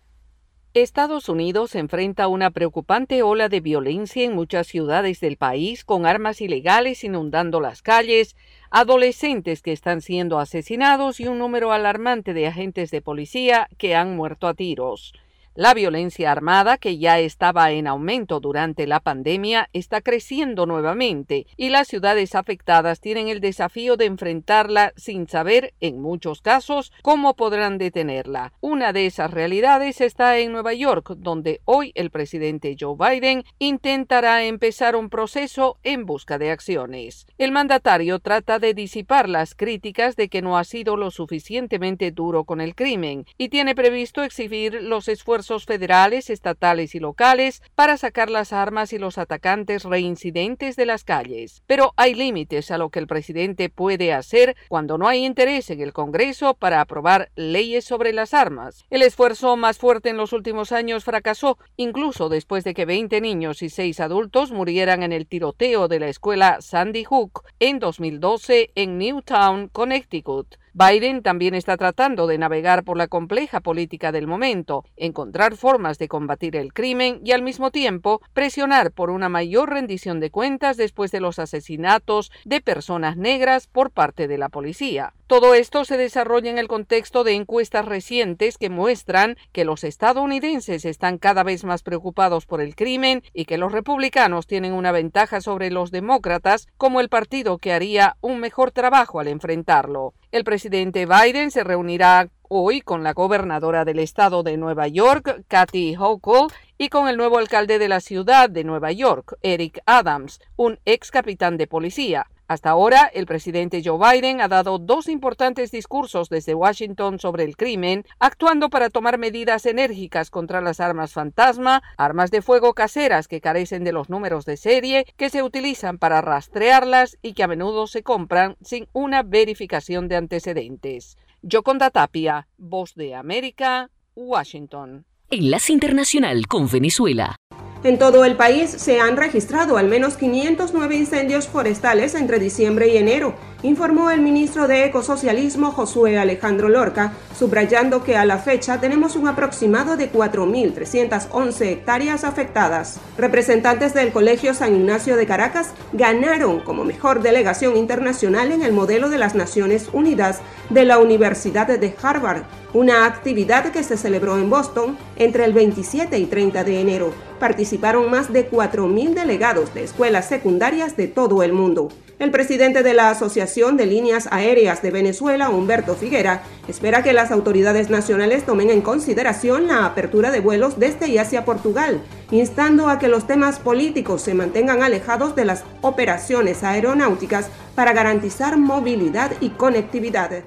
Estados 0.76 1.28
Unidos 1.28 1.74
enfrenta 1.74 2.28
una 2.28 2.52
preocupante 2.52 3.24
ola 3.24 3.50
de 3.50 3.62
violencia 3.62 4.24
en 4.26 4.36
muchas 4.36 4.68
ciudades 4.68 5.20
del 5.22 5.38
país, 5.38 5.84
con 5.84 6.06
armas 6.06 6.40
ilegales 6.40 7.04
inundando 7.04 7.60
las 7.60 7.82
calles, 7.82 8.36
adolescentes 8.70 9.64
que 9.64 9.72
están 9.72 10.02
siendo 10.02 10.38
asesinados 10.38 11.20
y 11.20 11.28
un 11.30 11.40
número 11.40 11.72
alarmante 11.72 12.36
de 12.36 12.46
agentes 12.46 12.92
de 12.92 13.02
policía 13.02 13.68
que 13.80 13.96
han 13.96 14.16
muerto 14.16 14.48
a 14.48 14.54
tiros. 14.54 15.16
La 15.58 15.74
violencia 15.74 16.32
armada, 16.32 16.78
que 16.78 17.00
ya 17.00 17.18
estaba 17.18 17.72
en 17.72 17.88
aumento 17.88 18.40
durante 18.40 18.86
la 18.86 19.00
pandemia, 19.00 19.72
está 19.74 20.02
creciendo 20.02 20.68
nuevamente 20.68 21.48
y 21.58 21.70
las 21.70 21.88
ciudades 21.88 22.36
afectadas 22.36 23.02
tienen 23.02 23.28
el 23.28 23.42
desafío 23.42 23.98
de 23.98 24.06
enfrentarla 24.06 24.94
sin 24.98 25.28
saber, 25.28 25.74
en 25.80 26.00
muchos 26.00 26.44
casos, 26.44 26.94
cómo 27.02 27.36
podrán 27.36 27.80
detenerla. 27.80 28.54
Una 28.62 28.94
de 28.94 29.08
esas 29.08 29.32
realidades 29.32 30.00
está 30.00 30.38
en 30.38 30.52
Nueva 30.52 30.76
York, 30.76 31.16
donde 31.18 31.60
hoy 31.66 31.92
el 31.96 32.12
presidente 32.12 32.76
Joe 32.80 32.96
Biden 32.96 33.44
intentará 33.58 34.44
empezar 34.44 34.96
un 34.96 35.10
proceso 35.10 35.80
en 35.82 36.06
busca 36.06 36.38
de 36.38 36.52
acciones. 36.52 37.26
El 37.40 37.52
mandatario 37.52 38.20
trata 38.20 38.60
de 38.60 38.76
disipar 38.76 39.28
las 39.28 39.56
críticas 39.56 40.16
de 40.18 40.30
que 40.30 40.44
no 40.44 40.56
ha 40.56 40.64
sido 40.64 40.98
lo 40.98 41.10
suficientemente 41.10 42.12
duro 42.12 42.44
con 42.44 42.62
el 42.62 42.76
crimen 42.76 43.26
y 43.40 43.50
tiene 43.50 43.74
previsto 43.74 44.22
exhibir 44.22 44.84
los 44.84 45.08
esfuerzos 45.48 45.66
federales, 45.66 46.30
estatales 46.30 46.94
y 46.94 47.00
locales 47.00 47.62
para 47.74 47.96
sacar 47.96 48.30
las 48.30 48.52
armas 48.52 48.92
y 48.92 48.98
los 48.98 49.18
atacantes 49.18 49.86
reincidentes 49.86 50.76
de 50.76 50.86
las 50.86 51.06
calles. 51.06 51.64
Pero 51.68 51.94
hay 51.96 52.16
límites 52.16 52.70
a 52.70 52.78
lo 52.78 52.90
que 52.90 53.00
el 53.00 53.08
presidente 53.08 53.70
puede 53.70 54.12
hacer 54.12 54.58
cuando 54.68 54.98
no 54.98 55.08
hay 55.08 55.26
interés 55.26 55.70
en 55.70 55.80
el 55.80 55.94
Congreso 55.94 56.54
para 56.54 56.82
aprobar 56.82 57.30
leyes 57.36 57.86
sobre 57.86 58.12
las 58.12 58.34
armas. 58.34 58.84
El 58.90 59.04
esfuerzo 59.04 59.56
más 59.56 59.78
fuerte 59.78 60.10
en 60.10 60.18
los 60.18 60.34
últimos 60.34 60.74
años 60.74 61.06
fracasó, 61.06 61.58
incluso 61.78 62.28
después 62.28 62.66
de 62.66 62.74
que 62.74 62.86
20 62.86 63.22
niños 63.22 63.62
y 63.62 63.70
6 63.70 64.02
adultos 64.02 64.52
murieran 64.52 65.02
en 65.02 65.14
el 65.14 65.28
tiroteo 65.28 65.88
de 65.88 66.00
la 66.02 66.10
escuela 66.10 66.58
Sandy 66.60 67.06
Hook 67.06 67.44
en 67.60 67.80
2012 67.80 68.72
en 68.76 68.98
Newtown, 68.98 69.70
Connecticut. 69.70 70.58
Biden 70.78 71.24
también 71.24 71.56
está 71.56 71.76
tratando 71.76 72.28
de 72.28 72.38
navegar 72.38 72.84
por 72.84 72.98
la 72.98 73.08
compleja 73.08 73.62
política 73.62 74.12
del 74.12 74.28
momento, 74.28 74.86
encontrar 74.96 75.56
formas 75.56 75.98
de 75.98 76.08
combatir 76.08 76.56
el 76.56 76.72
crimen 76.72 77.20
y 77.26 77.32
al 77.32 77.42
mismo 77.42 77.72
tiempo 77.72 78.22
presionar 78.34 78.92
por 78.92 79.10
una 79.10 79.28
mayor 79.28 79.72
rendición 79.72 80.20
de 80.20 80.30
cuentas 80.30 80.78
después 80.78 81.10
de 81.10 81.20
los 81.20 81.40
asesinatos 81.40 82.32
de 82.46 82.62
personas 82.62 83.18
negras 83.18 83.66
por 83.66 83.90
parte 83.90 84.28
de 84.28 84.38
la 84.38 84.50
policía. 84.50 85.16
Todo 85.26 85.56
esto 85.56 85.84
se 85.84 85.98
desarrolla 85.98 86.52
en 86.52 86.60
el 86.60 86.68
contexto 86.68 87.24
de 87.24 87.34
encuestas 87.34 87.84
recientes 87.84 88.60
que 88.60 88.70
muestran 88.70 89.36
que 89.52 89.66
los 89.66 89.84
estadounidenses 89.84 90.86
están 90.86 91.18
cada 91.18 91.44
vez 91.44 91.64
más 91.64 91.82
preocupados 91.82 92.46
por 92.46 92.62
el 92.62 92.76
crimen 92.76 93.24
y 93.34 93.46
que 93.46 93.58
los 93.58 93.72
republicanos 93.72 94.46
tienen 94.46 94.74
una 94.74 94.92
ventaja 94.92 95.42
sobre 95.42 95.72
los 95.72 95.90
demócratas 95.90 96.68
como 96.78 97.02
el 97.02 97.10
partido 97.10 97.58
que 97.58 97.74
haría 97.74 98.16
un 98.22 98.40
mejor 98.40 98.72
trabajo 98.72 99.20
al 99.20 99.28
enfrentarlo. 99.28 100.14
El 100.30 100.44
presidente 100.44 101.06
Biden 101.06 101.52
se 101.52 101.64
reunirá 101.64 102.28
hoy 102.50 102.82
con 102.82 103.02
la 103.02 103.14
gobernadora 103.14 103.86
del 103.86 104.00
estado 104.00 104.44
de 104.44 104.58
Nueva 104.58 104.90
York, 104.90 105.46
Kathy 105.48 105.96
Hochul, 105.98 106.52
y 106.78 106.90
con 106.90 107.08
el 107.08 107.16
nuevo 107.16 107.38
alcalde 107.38 107.80
de 107.80 107.88
la 107.88 108.02
ciudad 108.02 108.50
de 108.50 108.66
Nueva 108.66 108.92
York, 108.92 109.38
Eric 109.42 109.80
Adams, 109.86 110.42
un 110.58 110.80
ex 110.84 111.12
capitán 111.12 111.56
de 111.56 111.68
policía. 111.68 112.28
Hasta 112.48 112.70
ahora, 112.70 113.12
el 113.14 113.26
presidente 113.26 113.82
Joe 113.84 114.00
Biden 114.00 114.40
ha 114.40 114.48
dado 114.48 114.80
dos 114.80 115.10
importantes 115.10 115.70
discursos 115.70 116.30
desde 116.30 116.56
Washington 116.56 117.20
sobre 117.20 117.44
el 117.44 117.58
crimen, 117.58 118.06
actuando 118.20 118.70
para 118.70 118.90
tomar 118.90 119.18
medidas 119.18 119.66
enérgicas 119.66 120.32
contra 120.32 120.62
las 120.62 120.80
armas 120.80 121.12
fantasma, 121.12 121.84
armas 121.98 122.32
de 122.32 122.42
fuego 122.42 122.74
caseras 122.74 123.28
que 123.28 123.42
carecen 123.42 123.84
de 123.84 123.92
los 123.92 124.10
números 124.10 124.46
de 124.46 124.56
serie, 124.56 125.06
que 125.18 125.30
se 125.30 125.44
utilizan 125.44 125.98
para 125.98 126.22
rastrearlas 126.22 127.18
y 127.22 127.34
que 127.34 127.44
a 127.44 127.48
menudo 127.48 127.86
se 127.86 128.02
compran 128.02 128.56
sin 128.62 128.88
una 128.94 129.24
verificación 129.24 130.08
de 130.08 130.16
antecedentes. 130.16 131.18
Yoconda 131.42 131.90
Tapia, 131.90 132.48
Voz 132.58 132.96
de 132.96 133.14
América, 133.14 133.90
Washington. 134.16 135.06
Enlace 135.30 135.74
Internacional 135.74 136.48
con 136.48 136.70
Venezuela. 136.70 137.36
En 137.84 138.00
todo 138.00 138.26
el 138.26 138.36
país 138.36 138.72
se 138.72 139.00
han 139.00 139.18
registrado 139.18 139.78
al 139.78 139.88
menos 139.88 140.18
509 140.18 140.96
incendios 140.96 141.48
forestales 141.48 142.16
entre 142.16 142.40
diciembre 142.40 142.88
y 142.88 142.98
enero, 142.98 143.36
informó 143.64 144.12
el 144.12 144.22
ministro 144.22 144.68
de 144.68 144.86
Ecosocialismo 144.86 145.72
Josué 145.72 146.18
Alejandro 146.18 146.70
Lorca, 146.70 147.14
subrayando 147.38 148.04
que 148.04 148.16
a 148.16 148.26
la 148.26 148.38
fecha 148.38 148.80
tenemos 148.80 149.16
un 149.16 149.28
aproximado 149.28 149.98
de 149.98 150.12
4.311 150.12 151.62
hectáreas 151.66 152.24
afectadas. 152.24 153.00
Representantes 153.18 153.94
del 153.94 154.12
Colegio 154.12 154.54
San 154.54 154.76
Ignacio 154.76 155.16
de 155.16 155.26
Caracas 155.26 155.72
ganaron 155.94 156.60
como 156.60 156.84
mejor 156.84 157.22
delegación 157.22 157.78
internacional 157.78 158.52
en 158.52 158.62
el 158.62 158.74
modelo 158.74 159.10
de 159.10 159.18
las 159.18 159.36
Naciones 159.36 159.90
Unidas 159.94 160.40
de 160.70 160.86
la 160.86 161.00
Universidad 161.00 161.68
de 161.68 161.96
Harvard, 162.02 162.44
una 162.74 163.06
actividad 163.06 163.72
que 163.72 163.84
se 163.84 163.98
celebró 163.98 164.38
en 164.38 164.50
Boston 164.50 164.98
entre 165.16 165.46
el 165.46 165.54
27 165.54 166.18
y 166.20 166.26
30 166.26 166.64
de 166.64 166.82
enero. 166.82 167.14
Participaron 167.40 168.10
más 168.12 168.32
de 168.32 168.50
4.000 168.50 169.14
delegados 169.14 169.74
de 169.74 169.84
escuelas 169.84 170.28
secundarias 170.28 170.98
de 170.98 171.08
todo 171.08 171.44
el 171.44 171.54
mundo. 171.54 171.90
El 172.20 172.32
presidente 172.32 172.82
de 172.82 172.96
la 172.96 173.12
Asociación 173.12 173.78
de 173.78 173.86
Líneas 173.86 174.28
Aéreas 174.32 174.82
de 174.82 174.90
Venezuela, 174.90 175.52
Humberto 175.52 175.96
Figuera, 175.96 176.42
espera 176.68 177.04
que 177.04 177.14
las 177.14 177.30
autoridades 177.30 177.92
nacionales 177.92 178.44
tomen 178.44 178.72
en 178.72 178.82
consideración 178.82 179.68
la 179.68 179.86
apertura 179.86 180.32
de 180.32 180.40
vuelos 180.40 180.80
desde 180.80 181.10
y 181.10 181.20
hacia 181.20 181.46
Portugal, 181.46 182.02
instando 182.32 182.90
a 182.90 182.98
que 182.98 183.08
los 183.08 183.28
temas 183.28 183.60
políticos 183.60 184.24
se 184.24 184.34
mantengan 184.34 184.82
alejados 184.82 185.36
de 185.36 185.46
las 185.46 185.64
operaciones 185.82 186.64
aeronáuticas 186.64 187.50
para 187.76 187.94
garantizar 187.94 188.58
movilidad 188.58 189.34
y 189.40 189.50
conectividad. 189.50 190.44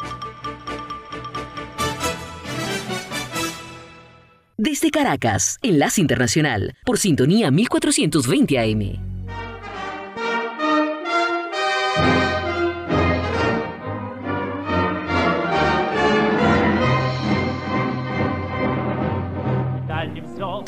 Desde 4.56 4.90
Caracas, 4.90 5.58
Enlace 5.62 6.00
Internacional, 6.00 6.74
por 6.84 6.98
sintonía 6.98 7.52
1420 7.52 8.58
AM. 8.58 9.09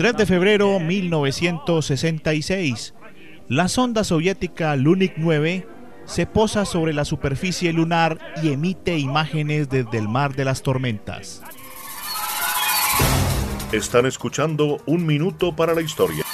3 0.02 0.16
de 0.16 0.26
febrero 0.26 0.80
1966, 0.80 2.94
la 3.46 3.68
sonda 3.68 4.02
soviética 4.02 4.74
Lunik 4.74 5.12
9 5.16 5.68
se 6.06 6.26
posa 6.26 6.64
sobre 6.64 6.92
la 6.92 7.04
superficie 7.04 7.72
lunar 7.72 8.18
y 8.42 8.52
emite 8.52 8.98
imágenes 8.98 9.68
desde 9.68 9.98
el 9.98 10.08
mar 10.08 10.34
de 10.34 10.44
las 10.44 10.64
tormentas. 10.64 11.40
Están 13.70 14.06
escuchando 14.06 14.78
Un 14.86 15.06
Minuto 15.06 15.54
para 15.54 15.72
la 15.72 15.82
Historia. 15.82 16.24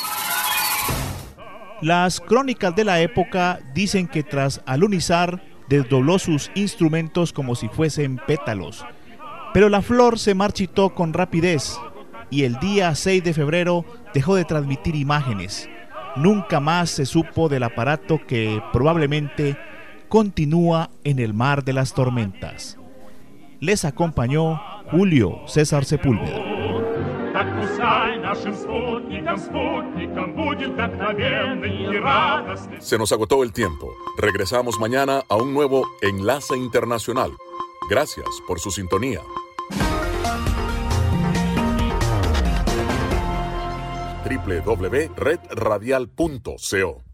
Las 1.82 2.20
crónicas 2.20 2.74
de 2.74 2.84
la 2.84 3.02
época 3.02 3.60
dicen 3.74 4.08
que 4.08 4.22
tras 4.22 4.62
alunizar 4.64 5.42
desdobló 5.68 6.18
sus 6.18 6.50
instrumentos 6.54 7.34
como 7.34 7.54
si 7.54 7.68
fuesen 7.68 8.18
pétalos, 8.26 8.86
pero 9.52 9.68
la 9.68 9.82
flor 9.82 10.18
se 10.18 10.34
marchitó 10.34 10.94
con 10.94 11.12
rapidez 11.12 11.76
y 12.30 12.44
el 12.44 12.58
día 12.58 12.94
6 12.94 13.24
de 13.24 13.34
febrero 13.34 13.84
dejó 14.14 14.34
de 14.34 14.44
transmitir 14.44 14.94
imágenes. 14.94 15.68
Nunca 16.16 16.60
más 16.60 16.90
se 16.90 17.06
supo 17.06 17.48
del 17.48 17.62
aparato 17.62 18.20
que 18.26 18.62
probablemente 18.72 19.56
continúa 20.08 20.90
en 21.04 21.18
el 21.18 21.34
mar 21.34 21.64
de 21.64 21.72
las 21.72 21.94
tormentas. 21.94 22.78
Les 23.60 23.84
acompañó 23.84 24.60
Julio 24.90 25.40
César 25.46 25.84
Sepúlveda. 25.84 26.58
Se 32.78 32.98
nos 32.98 33.12
agotó 33.12 33.42
el 33.42 33.52
tiempo. 33.52 33.92
Regresamos 34.16 34.78
mañana 34.80 35.22
a 35.28 35.36
un 35.36 35.54
nuevo 35.54 35.88
Enlace 36.02 36.56
Internacional. 36.56 37.32
Gracias 37.88 38.26
por 38.46 38.60
su 38.60 38.70
sintonía. 38.70 39.20
www.redradial.co 44.28 47.07